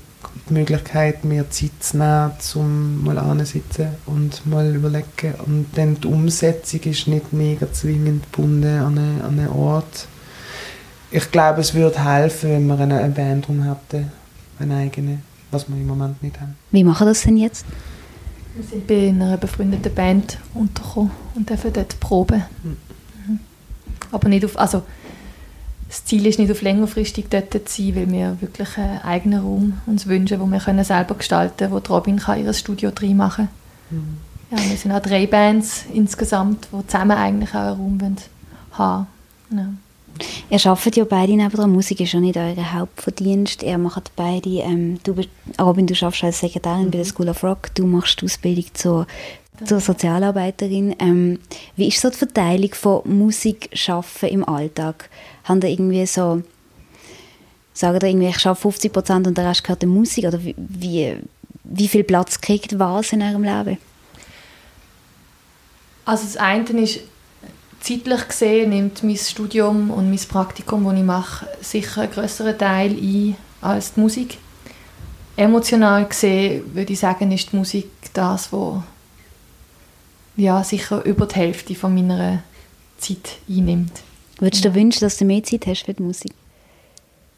[0.49, 5.35] die Möglichkeit, mir Zeit zu nehmen, um mal anzusitzen und mal überlegen.
[5.47, 10.07] Und dann die Umsetzung ist nicht mega zwingend gebunden an einen, an einen Ort.
[11.11, 14.11] Ich glaube, es würde helfen, wenn wir eine, Band drum hätten,
[14.59, 15.21] eine eigene,
[15.51, 16.57] was wir im Moment nicht haben.
[16.71, 17.65] Wie machen wir das denn jetzt?
[18.55, 22.45] Wir sind bei einer befreundeten Band untergekommen und dürfen dort proben.
[22.63, 22.77] Mhm.
[24.13, 24.83] Aber nicht auf, also
[25.95, 29.75] das Ziel ist nicht auf längerfristig dort zu sein, weil wir wirklich einen eigenen Raum
[29.87, 33.17] uns wünschen, wo wir können selber gestalten können, wo die Robin kann ihr Studio drin
[33.17, 33.49] machen
[33.91, 33.99] kann.
[33.99, 34.19] Mhm.
[34.51, 38.17] Ja, wir sind auch drei Bands insgesamt, die zusammen eigentlich auch einen Raum wollen
[38.73, 39.07] haben
[39.51, 39.69] ja.
[40.51, 43.63] Ihr arbeitet ja beide neben der Musik, ist ja nicht euer Hauptverdienst.
[43.63, 45.13] Ihr macht beide, ähm, du,
[45.61, 46.91] Robin, du arbeitest als Sekretärin mhm.
[46.91, 49.07] bei der School of Rock, du machst die Ausbildung zur,
[49.65, 50.97] zur Sozialarbeiterin.
[50.99, 51.39] Ähm,
[51.77, 55.09] wie ist so die Verteilung von Musik schaffen im Alltag?
[55.45, 56.43] Haben da irgendwie so,
[57.73, 60.27] sagen da irgendwie, ich schaffe 50 Prozent und der Rest gehört der Musik?
[60.27, 61.17] Oder wie, wie,
[61.65, 63.79] wie viel Platz kriegt was in eurem Leben?
[66.05, 67.01] Also das eine ist,
[67.81, 72.93] zeitlich gesehen nimmt mein Studium und mein Praktikum, das ich mache, sicher einen größeren Teil
[72.93, 74.39] ein als die Musik.
[75.37, 78.83] Emotional gesehen würde ich sagen, ist die Musik das, was
[80.37, 82.43] ja, sicher über die Hälfte von meiner
[82.99, 84.04] Zeit einnimmt.
[84.39, 86.33] Würdest du dir wünschen, dass du mehr Zeit hast für die Musik?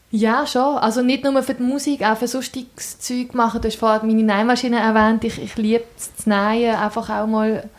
[0.09, 0.77] Ja, schon.
[0.77, 3.61] Also nicht nur für die Musik, auch für sonstiges Zeug machen.
[3.61, 5.23] Du hast vorhin meine Nähmaschine erwähnt.
[5.23, 7.69] Ich, ich liebe es zu nähen, einfach auch mal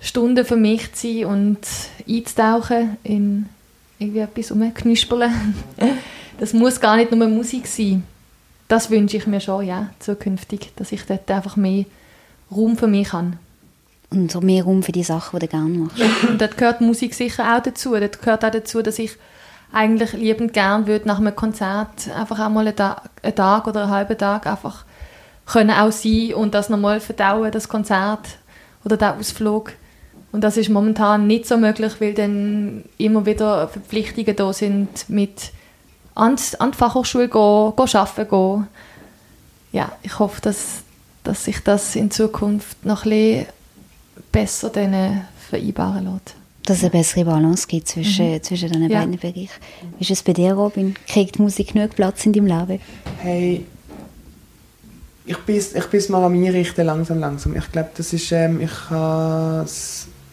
[0.00, 1.58] Stunden für mich zu sein und
[2.08, 3.48] einzutauchen in
[3.98, 5.54] irgendwie etwas rumknüspeln.
[6.38, 8.02] das muss gar nicht nur Musik sein.
[8.66, 11.84] Das wünsche ich mir schon, ja, zukünftig, dass ich dort einfach mehr
[12.50, 13.34] Raum für mich habe
[14.22, 16.00] und so mehr Raum für die Sachen, die du gerne machst.
[16.28, 17.94] Und dort gehört Musik sicher auch dazu.
[17.94, 19.12] Dort gehört auch dazu, dass ich
[19.72, 24.16] eigentlich liebend gern würde nach einem Konzert einfach auch mal einen Tag, oder einen halben
[24.16, 24.84] Tag einfach
[25.46, 28.38] können auch sein und das nochmal verdauen, das Konzert
[28.84, 29.72] oder der Ausflug.
[30.32, 35.52] Und das ist momentan nicht so möglich, weil dann immer wieder Verpflichtungen da sind mit
[36.14, 38.66] an die, an die Fachhochschule gehen, gehen arbeiten gehen.
[39.72, 40.82] Ja, ich hoffe, dass,
[41.24, 43.46] dass sich das in Zukunft noch ein bisschen
[44.32, 46.36] besser dann vereinbaren lässt.
[46.66, 48.42] Dass es eine bessere Balance gibt zwischen, mhm.
[48.42, 49.00] zwischen diesen ja.
[49.00, 49.50] beiden Bereichen.
[49.98, 50.94] Wie ist es bei dir, Robin?
[51.06, 52.80] Kriegt Musik genug Platz in deinem Leben?
[53.18, 53.66] Hey,
[55.26, 57.56] ich bin, ich bin mal an einrichten, langsam, langsam.
[57.56, 59.66] Ich glaube, das ist, ähm, ich habe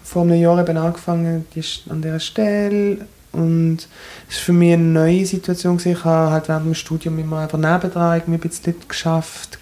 [0.04, 3.88] vor einem Jahr eben angefangen, die ist an dieser Stelle und
[4.30, 5.80] es war für mich eine neue Situation.
[5.84, 9.60] Ich habe halt während dem Studium immer einfach nebendran irgendwie ein bisschen geschafft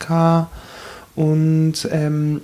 [1.16, 2.42] und ähm,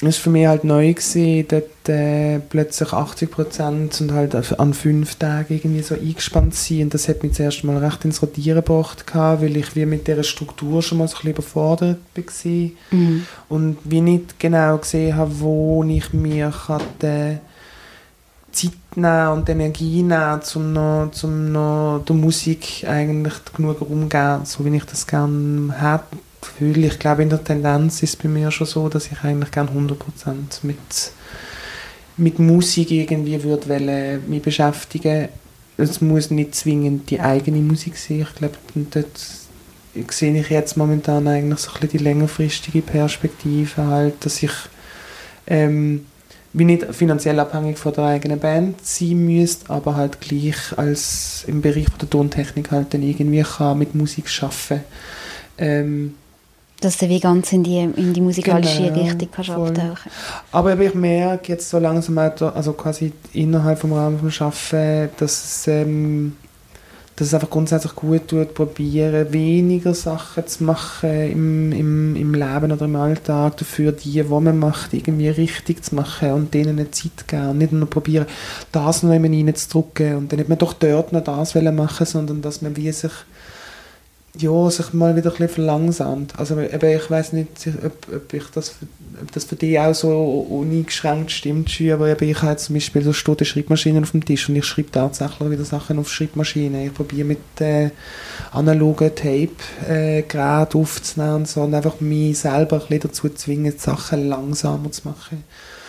[0.00, 4.74] es war für mich halt neu gewesen, dort äh, plötzlich 80 Prozent und halt an
[4.74, 6.82] fünf Tagen irgendwie so eingespannt sein.
[6.82, 10.24] Und das hat mich zuerst mal recht ins Rotieren gebracht, weil ich wie mit dieser
[10.24, 12.70] Struktur schon mal so ein bisschen überfordert war.
[12.90, 13.26] Mhm.
[13.48, 16.82] und wie nicht genau gesehen habe, wo ich mir kann,
[18.54, 24.64] Zeit nehmen und Energie nehmen, um noch, um noch der Musik eigentlich genug umzugeben, so
[24.64, 28.50] wie ich das gerne hätte Gefühl, ich glaube in der Tendenz ist es bei mir
[28.50, 29.94] schon so, dass ich eigentlich gerne 100%
[30.62, 30.76] mit,
[32.16, 35.28] mit Musik irgendwie würde wollen, mich beschäftigen.
[35.76, 38.20] Es muss nicht zwingend die eigene Musik sein.
[38.22, 39.20] Ich glaube, dort
[40.12, 44.52] sehe ich jetzt momentan eigentlich so ein bisschen die längerfristige Perspektive halt, dass ich
[45.46, 46.06] ähm,
[46.52, 51.60] wie nicht finanziell abhängig von der eigenen Band sein müsste, aber halt gleich als im
[51.60, 54.84] Bereich der Tontechnik halt dann irgendwie kann mit Musik arbeiten
[55.58, 56.14] ähm,
[56.84, 59.68] dass du wie ganz in die, in die musikalische genau, Richtung kannst voll.
[59.68, 60.10] abtauchen
[60.52, 65.66] Aber ich merke jetzt so langsam, also quasi innerhalb vom Rahmen vom Arbeiten, dass es
[65.68, 66.36] ähm,
[67.16, 72.72] dass es einfach grundsätzlich gut tut, probieren, weniger Sachen zu machen im, im, im Leben
[72.72, 76.90] oder im Alltag, dafür die, die man macht, irgendwie richtig zu machen und denen eine
[76.90, 78.26] Zeit geben und nicht nur probieren,
[78.72, 82.62] das noch immer reinzudrücken und dann nicht mehr doch dort noch das machen sondern dass
[82.62, 83.12] man wie sich
[84.36, 86.38] ja, sich mal wieder ein bisschen verlangsamt.
[86.38, 87.48] Also eben, ich weiß nicht,
[87.84, 88.74] ob, ob, ich das,
[89.22, 93.40] ob das für dich auch so uneingeschränkt stimmt, aber ich habe zum Beispiel, so steht
[93.40, 96.86] eine Schreibmaschine auf dem Tisch und ich schreibe tatsächlich wieder Sachen auf Schreibmaschine.
[96.86, 97.90] Ich probiere mit äh,
[98.50, 104.28] analogen Tape-Geräten äh, aufzunehmen und so und einfach mich selber ein bisschen dazu zwingen, Sachen
[104.28, 105.44] langsamer zu machen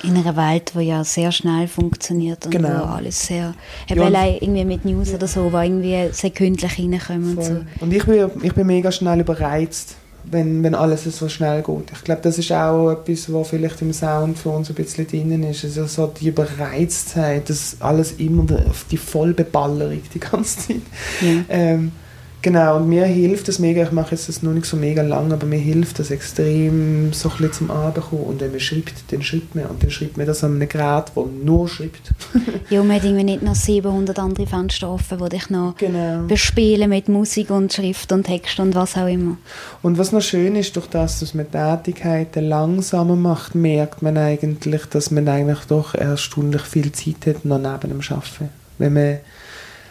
[0.05, 2.69] in einer Welt, die ja sehr schnell funktioniert und genau.
[2.69, 3.53] wo alles sehr,
[3.89, 7.61] ja, weil irgendwie mit News oder so, wo irgendwie sekündlich reinkommen und so.
[7.79, 9.95] Und ich bin, ich bin mega schnell überreizt,
[10.31, 11.91] wenn, wenn alles so schnell geht.
[11.93, 15.43] Ich glaube, das ist auch etwas, was vielleicht im Sound für uns ein bisschen drin
[15.43, 15.63] ist.
[15.63, 18.45] Also so die Überreiztheit, das alles immer
[18.89, 20.81] die Vollbeballerung die ganze Zeit.
[21.21, 21.43] Ja.
[21.49, 21.91] Ähm,
[22.45, 25.33] Genau, und mir hilft das mega, ich mache jetzt das noch nicht so mega lang,
[25.33, 28.21] aber mir hilft das extrem, so ein bisschen zum Anbekommen.
[28.21, 29.65] Und wenn man schreibt, dann schreibt man.
[29.65, 32.13] Und dann schreibt man das an einem Gerät, das nur schreibt.
[32.69, 36.21] ja, man hat irgendwie nicht noch 700 andere Fenster offen, die dich noch genau.
[36.27, 39.37] bespielen mit Musik und Schrift und Text und was auch immer.
[39.81, 44.85] Und was noch schön ist, durch das, dass man Tätigkeiten langsamer macht, merkt man eigentlich,
[44.85, 48.49] dass man eigentlich doch erstaunlich viel Zeit hat, noch neben dem Arbeiten.
[48.77, 49.17] Wenn man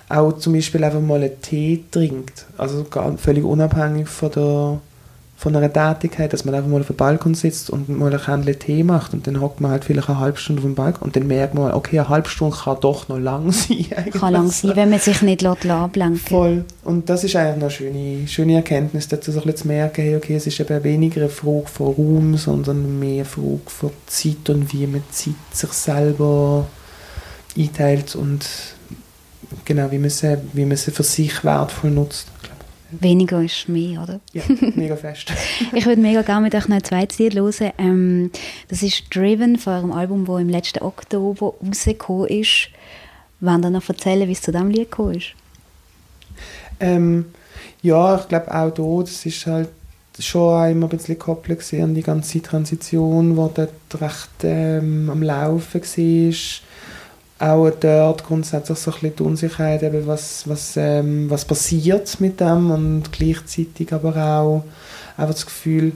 [0.08, 2.84] auch zum Beispiel einfach mal einen Tee trinkt, also
[3.16, 4.78] völlig unabhängig von, der,
[5.36, 8.58] von einer Tätigkeit, dass man einfach mal auf dem Balkon sitzt und mal ein Kännchen
[8.58, 11.16] Tee macht und dann hockt man halt vielleicht eine halbe Stunde auf dem Balkon und
[11.16, 13.86] dann merkt man, okay, eine halbe Stunde kann doch noch lang sein.
[14.12, 16.64] Kann lang sein, wenn man sich nicht ablenken Voll.
[16.84, 20.36] Und das ist eigentlich eine schöne, schöne Erkenntnis, dazu so ein zu merken, hey, okay,
[20.36, 24.70] es ist eben weniger eine Frage von Raum, sondern mehr eine Frage von Zeit und
[24.72, 26.66] wie man Zeit sich selber
[27.56, 28.44] einteilt und
[29.64, 32.28] genau, wie man sie, wie man sie für sich wertvoll nutzt.
[33.00, 34.20] Weniger ist mehr, oder?
[34.32, 34.42] Ja,
[34.74, 35.32] mega fest.
[35.72, 37.72] ich würde mega gerne mit euch noch ein zweites Lied hören.
[37.78, 38.30] Ähm,
[38.68, 42.68] das ist Driven von eurem Album, das im letzten Oktober rausgekommen ist.
[43.40, 45.34] Wollt ihr noch erzählen, wie es zu diesem Lied gekommen ist?
[46.80, 47.26] Ähm,
[47.82, 49.68] ja, ich glaube auch hier, das ist halt
[50.18, 55.80] schon immer ein bisschen gekoppelt an die ganze Transition, die dort recht ähm, am Laufen
[55.80, 56.34] war
[57.44, 62.40] auch dort grundsätzlich so ein bisschen die Unsicherheit, eben was, was, ähm, was passiert mit
[62.40, 64.64] dem und gleichzeitig aber auch
[65.16, 65.92] einfach das Gefühl,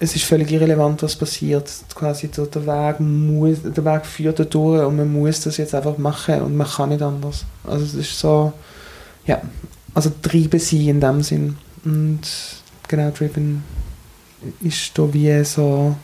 [0.00, 1.70] es ist völlig irrelevant, was passiert.
[1.94, 5.74] Quasi der, der, Weg muss, der Weg führt da durch und man muss das jetzt
[5.74, 7.44] einfach machen und man kann nicht anders.
[7.64, 8.52] Also es ist so,
[9.26, 9.40] ja,
[9.94, 11.56] also treiben sie in dem Sinn.
[11.84, 12.22] Und
[12.88, 13.62] genau, Driven
[14.60, 15.94] ist da wie so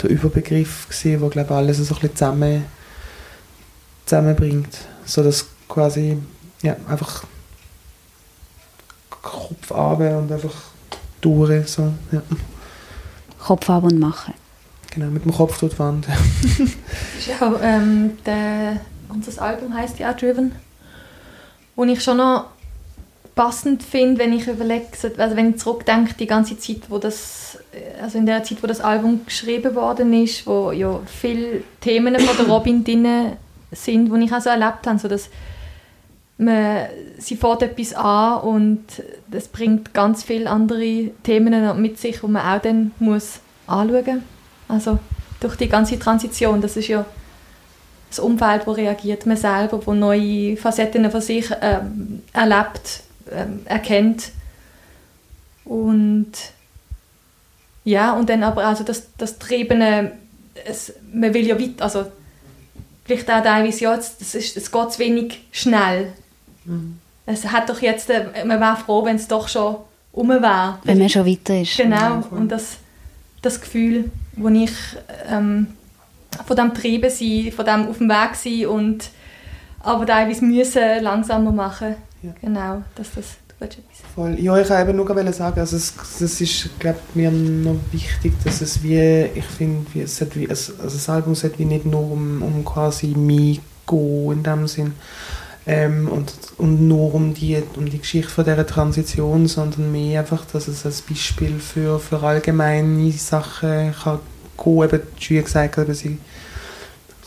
[0.00, 2.64] der Überbegriff gewesen, wo glaube alles so ein bisschen zusammen
[4.04, 6.18] zusammenbringt, so dass quasi
[6.62, 7.24] ja, einfach
[9.10, 10.54] Kopf ab und einfach
[11.20, 12.22] durch so, ja.
[13.38, 14.34] Kopf ab und machen.
[14.90, 16.06] Genau, mit dem Kopf durch die Wand.
[17.26, 20.52] ja, ähm, der, unser Album heißt ja Driven,
[21.74, 22.46] wo ich schon noch
[23.34, 24.86] passend finde, wenn ich überlege,
[25.18, 27.58] also wenn ich zurückdenke, die ganze Zeit, wo das,
[28.00, 32.36] also in der Zeit, wo das Album geschrieben worden ist, wo ja viele Themen von
[32.36, 33.36] der Robin drin
[33.74, 35.28] sind, die ich auch so erlebt habe, so dass
[36.36, 36.86] man,
[37.18, 38.84] sie fährt etwas an und
[39.30, 44.22] das bringt ganz viele andere Themen mit sich, die man auch dann muss anschauen muss.
[44.68, 44.98] Also
[45.40, 47.04] durch die ganze Transition, das ist ja
[48.08, 54.30] das Umfeld, das reagiert, man selber, wo neue Facetten von sich ähm, erlebt, ähm, erkennt
[55.64, 56.32] und
[57.84, 60.12] ja, und dann aber also das, das Triebene,
[60.64, 62.06] es, man will ja weiter, also
[63.04, 66.12] vielleicht auch teilweise, ja, es, ist, es geht zu wenig schnell.
[66.64, 66.98] Mhm.
[67.26, 69.76] Es hat doch jetzt, äh, man wäre froh, wenn es doch schon
[70.12, 70.78] um wäre.
[70.84, 71.76] Wenn man schon weiter ist.
[71.76, 72.76] Genau, und das,
[73.42, 74.72] das Gefühl, wo ich
[75.28, 75.68] ähm,
[76.46, 79.10] von dem Treiben sein, von dem auf dem Weg sein und
[79.80, 81.96] aber teilweise müssen langsamer machen.
[82.22, 82.30] Ja.
[82.40, 83.93] Genau, dass das willst du etwas sagen?
[84.14, 84.38] Voll.
[84.38, 88.60] Ja, ich wollte eben nur sagen, also es, es ist, glaube mir noch wichtig, dass
[88.60, 92.12] es wie, ich finde, wie, es hat wie, also das Album sollte wie nicht nur
[92.12, 94.92] um, um quasi mich gehen, in dem Sinn,
[95.66, 100.44] ähm, und, und nur um die, um die Geschichte von dieser Transition, sondern mehr einfach,
[100.44, 104.20] dass es als Beispiel für, für allgemeine Sachen kann
[104.62, 104.84] gehen.
[104.84, 106.18] Eben, Julia gesagt hat, sie,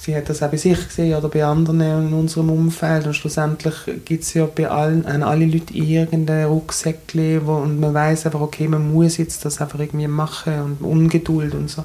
[0.07, 3.73] sie hat das auch bei sich gesehen oder bei anderen in unserem Umfeld und schlussendlich
[4.05, 8.39] gibt es ja bei allen, an alle Leute irgendein Rucksäckchen, wo, und man weiß einfach,
[8.39, 11.83] okay, man muss jetzt das einfach irgendwie machen und Ungeduld und so.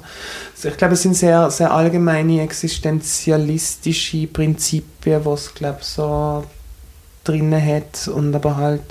[0.55, 6.45] Also ich glaube, es sind sehr, sehr allgemeine existenzialistische Prinzipien, was glaube so
[7.25, 8.83] drinnen hat und aber halt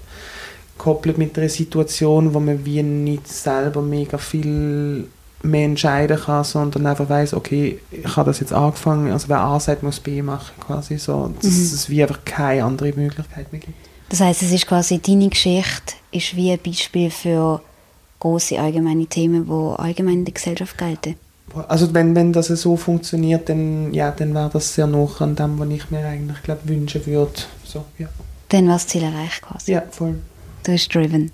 [0.77, 5.07] koppelt mit einer Situation, wo man wie nicht selber mega viel
[5.43, 9.59] mehr entscheiden kann, sondern einfach weiß, okay, ich habe das jetzt angefangen, also wer A
[9.61, 11.63] sagt, muss B machen, quasi so, dass Mhm.
[11.75, 13.77] es wie einfach keine andere Möglichkeit mehr gibt.
[14.09, 17.61] Das heißt, es ist quasi deine Geschichte ist wie ein Beispiel für
[18.21, 21.17] große allgemeine Themen, die allgemein in der Gesellschaft gelten.
[21.69, 25.59] Also wenn, wenn das so funktioniert, dann, ja, dann wäre das sehr nah an dem,
[25.59, 27.33] was ich mir eigentlich glaub, wünschen würde.
[27.65, 28.09] So, ja.
[28.51, 29.73] Dann war das Ziel erreicht quasi.
[29.73, 30.17] ja, voll.
[30.63, 31.31] Du bist driven.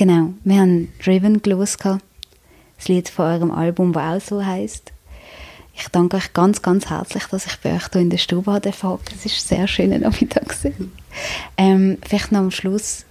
[0.00, 4.92] Genau, wir haben Driven gelost, das Lied von eurem Album, das auch so heisst.
[5.74, 8.70] Ich danke euch ganz, ganz herzlich, dass ich bei euch hier in der Stube hatte.
[8.70, 10.56] Es war ein sehr schöner Nachmittag.
[11.58, 13.04] Ähm, vielleicht noch am Schluss,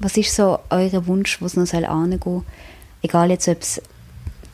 [0.00, 2.42] was ist so euer Wunsch, wo es noch angehen soll?
[3.00, 3.80] Egal jetzt, ob es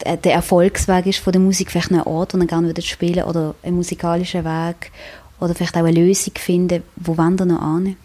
[0.07, 3.57] der Erfolgsweg ist von der Musik, vielleicht ein Ort, wo ihr gerne würdet spielen oder
[3.65, 4.93] ein musikalischer Weg
[5.41, 7.97] oder vielleicht auch eine Lösung finden, wo wollt ihr noch an?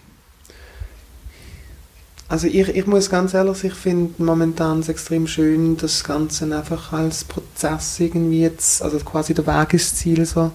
[2.27, 6.91] Also ich, ich muss ganz ehrlich ich finde momentan es extrem schön, das Ganze einfach
[6.91, 10.51] als Prozess irgendwie jetzt, also quasi der Weg ist Ziel so,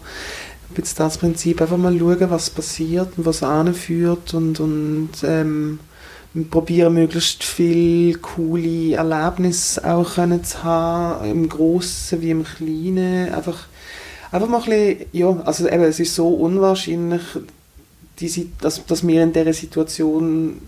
[0.77, 5.79] jetzt das Prinzip, einfach mal schauen, was passiert und was anführt und, und ähm,
[6.51, 13.66] probieren möglichst viel coole Erlebnisse auch können zu haben, im Großen wie im Kleinen, einfach,
[14.33, 17.23] einfach mal ein bisschen, ja, also eben, es ist so unwahrscheinlich,
[18.18, 20.61] die, dass, dass wir in dieser Situation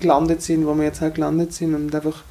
[0.00, 2.24] gelandet sind, wo wir jetzt halt gelandet sind und einfach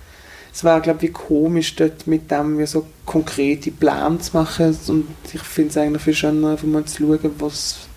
[0.54, 5.08] es war glaube ich komisch dort mit dem wie so konkrete Pläne zu machen und
[5.32, 7.88] ich finde es eigentlich viel schöner einfach mal zu schauen, was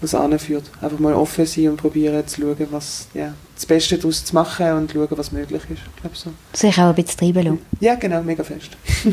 [0.00, 0.64] was anführt.
[0.80, 4.72] Einfach mal offen sein und probieren zu schauen, was ja, das Beste daraus zu machen
[4.72, 5.82] und schauen, was möglich ist.
[6.10, 6.32] Ich so.
[6.52, 7.58] Sich auch ein bisschen treiben lassen.
[7.80, 8.70] Ja, genau, mega fest.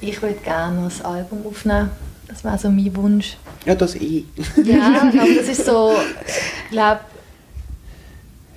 [0.00, 1.90] ich würde gerne noch ein Album aufnehmen.
[2.28, 3.36] Das wäre so mein Wunsch.
[3.66, 4.24] Ja, das eh.
[4.64, 5.94] ja, aber das ist so,
[6.26, 7.00] ich glaube,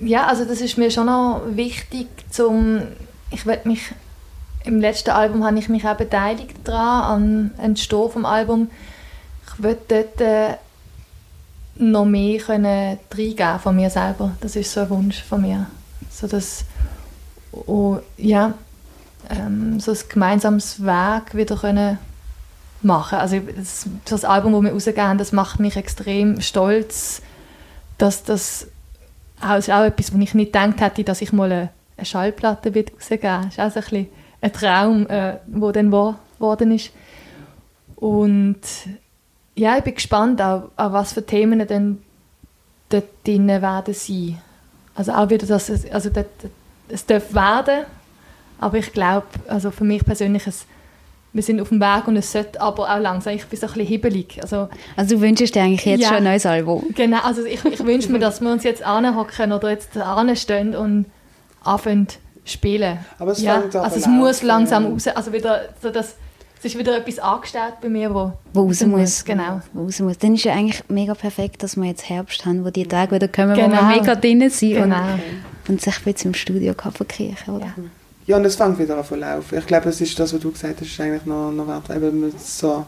[0.00, 2.82] ja, also das ist mir schon noch wichtig, zum,
[3.30, 3.92] ich mich,
[4.64, 8.70] im letzten Album habe ich mich auch beteiligt daran, an Entstehen vom Album.
[9.46, 10.56] Ich würde dort äh,
[11.76, 14.32] noch mehr können reingeben von mir selber.
[14.40, 15.66] Das ist so ein Wunsch von mir.
[16.10, 16.64] So dass,
[17.52, 18.54] oh, ja,
[19.30, 21.98] ähm, so ein gemeinsames Weg wieder können
[22.82, 23.18] machen.
[23.18, 27.22] Also das, das Album, das wir rausgeben, das macht mich extrem stolz,
[27.96, 28.68] dass das
[29.58, 33.20] ist auch etwas, wo ich nicht gedacht hätte, dass ich mal eine, eine Schallplatte rausgeben
[33.20, 34.06] Das ist auch so ein,
[34.40, 36.90] ein Traum, äh, der dann geworden ist.
[37.96, 38.60] Und
[39.54, 41.98] ja, ich bin gespannt, auch, auch was für Themen dann
[42.88, 44.38] dort drin werden sein.
[44.94, 46.26] Also auch wieder, dass es, also dort,
[46.88, 47.84] es darf werden,
[48.60, 50.66] aber ich glaube, also für mich persönlich, es,
[51.32, 53.72] wir sind auf dem Weg und es sollte aber auch langsam, ich bin so ein
[53.72, 54.38] bisschen hibbelig.
[54.42, 56.86] Also, also du wünschst dir eigentlich jetzt ja, schon ein neues Album?
[56.94, 61.06] Genau, also ich, ich wünsche mir, dass wir uns jetzt anhocken oder jetzt anstehen und
[61.62, 62.08] anfangen
[62.44, 62.98] spielen.
[63.18, 66.16] Aber es ja, also es muss langsam raus, also wieder so das
[66.58, 69.00] es ist wieder etwas angestellt bei mir, wo, wo raus muss.
[69.00, 69.24] muss.
[69.24, 69.60] Genau.
[69.72, 70.18] Wo raus muss.
[70.18, 73.28] Dann ist ja eigentlich mega perfekt, dass wir jetzt Herbst haben, wo die Tage wieder
[73.28, 73.68] kommen, genau.
[73.68, 74.96] wo wir mega drinnen sind genau.
[74.96, 75.20] und,
[75.68, 77.66] und sich jetzt im Studio kann verkriechen oder?
[77.66, 77.74] Ja.
[78.28, 79.58] Ja, und es fängt wieder an zu laufen.
[79.58, 81.90] Ich glaube, es ist das, was du gesagt hast, ist eigentlich noch, noch wert.
[81.90, 82.86] Eben so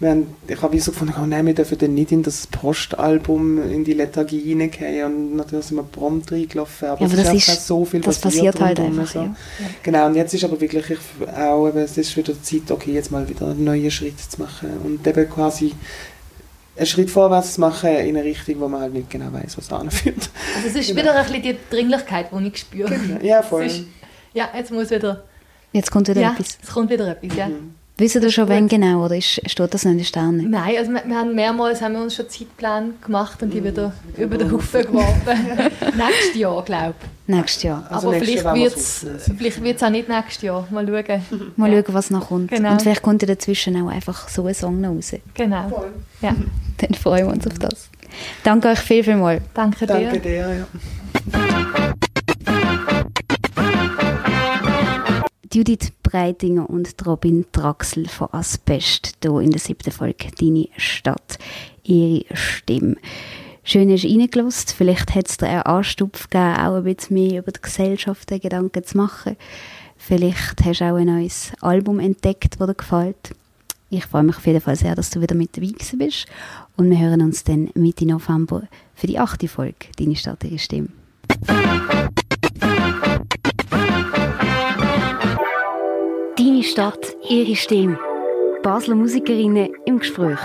[0.00, 3.60] wir haben, ich habe so gefunden, oh nein, wir dürfen dann nicht in das Postalbum,
[3.68, 7.48] in die Lethargie hineingehen und natürlich sind wir prompt reingelaufen, aber, ja, aber es ist,
[7.48, 9.18] ist so viel das passiert, passiert halt einfach, so.
[9.20, 9.34] ja.
[9.82, 13.10] Genau, und jetzt ist aber wirklich ich, auch, eben, es ist wieder Zeit, okay, jetzt
[13.10, 15.72] mal wieder einen neuen Schritt zu machen und eben quasi
[16.76, 19.72] einen Schritt vorwärts zu machen in eine Richtung, wo man halt nicht genau weiß, was
[19.72, 20.30] anführt.
[20.54, 21.00] Also es ist genau.
[21.00, 22.88] wieder ein bisschen die Dringlichkeit, die ich spüre.
[22.88, 23.20] Genau.
[23.20, 23.68] Ja, voll.
[24.34, 25.24] Ja, jetzt muss wieder...
[25.72, 26.58] Jetzt kommt wieder ja, etwas.
[26.62, 27.48] es kommt wieder etwas, ja.
[27.48, 27.74] Mhm.
[27.98, 30.48] Wissen Sie schon, wann genau, oder ist, steht das noch in den Sternen?
[30.50, 33.88] Nein, also wir, wir, haben mehrmals haben wir uns schon Zeitpläne gemacht und die wieder
[33.88, 34.20] mm.
[34.22, 35.26] über den Haufen geworfen.
[35.96, 37.34] nächstes Jahr, glaube ich.
[37.34, 37.84] Nächstes Jahr.
[37.90, 39.04] Also Aber vielleicht wird es
[39.36, 40.68] vielleicht wird's auch nicht nächstes Jahr.
[40.70, 41.52] Mal schauen.
[41.56, 41.82] Mal ja.
[41.82, 42.52] schauen, was noch kommt.
[42.52, 42.70] Genau.
[42.70, 45.14] Und vielleicht kommt ja dazwischen auch einfach so ein Song noch raus.
[45.34, 45.84] Genau.
[46.22, 46.36] Ja.
[46.78, 47.90] Dann freuen wir uns auf das.
[48.44, 49.40] Danke euch viel, viel mal.
[49.54, 49.94] Danke dir.
[49.94, 50.66] Danke dir,
[51.34, 51.94] ja.
[55.52, 61.38] Judith Breitinger und Robin Draxel von Asbest hier in der siebten Folge «Deine Stadt,
[61.84, 62.96] ihre Stimme».
[63.64, 64.74] Schön hast du reingelassen.
[64.76, 68.84] Vielleicht hat es dir einen Anstupf gegeben, auch ein bisschen mehr über die Gesellschaft Gedanken
[68.84, 69.36] zu machen.
[69.96, 73.34] Vielleicht hast du auch ein neues Album entdeckt, das dir gefällt.
[73.88, 76.26] Ich freue mich auf jeden Fall sehr, dass du wieder mit dabei bist.
[76.76, 80.88] Und wir hören uns dann Mitte November für die achte Folge «Deine Stadt, ihre Stimme».
[86.68, 87.98] Stadt, ihre Stimme.
[88.62, 90.38] Basler Musikerinnen im Gespräch.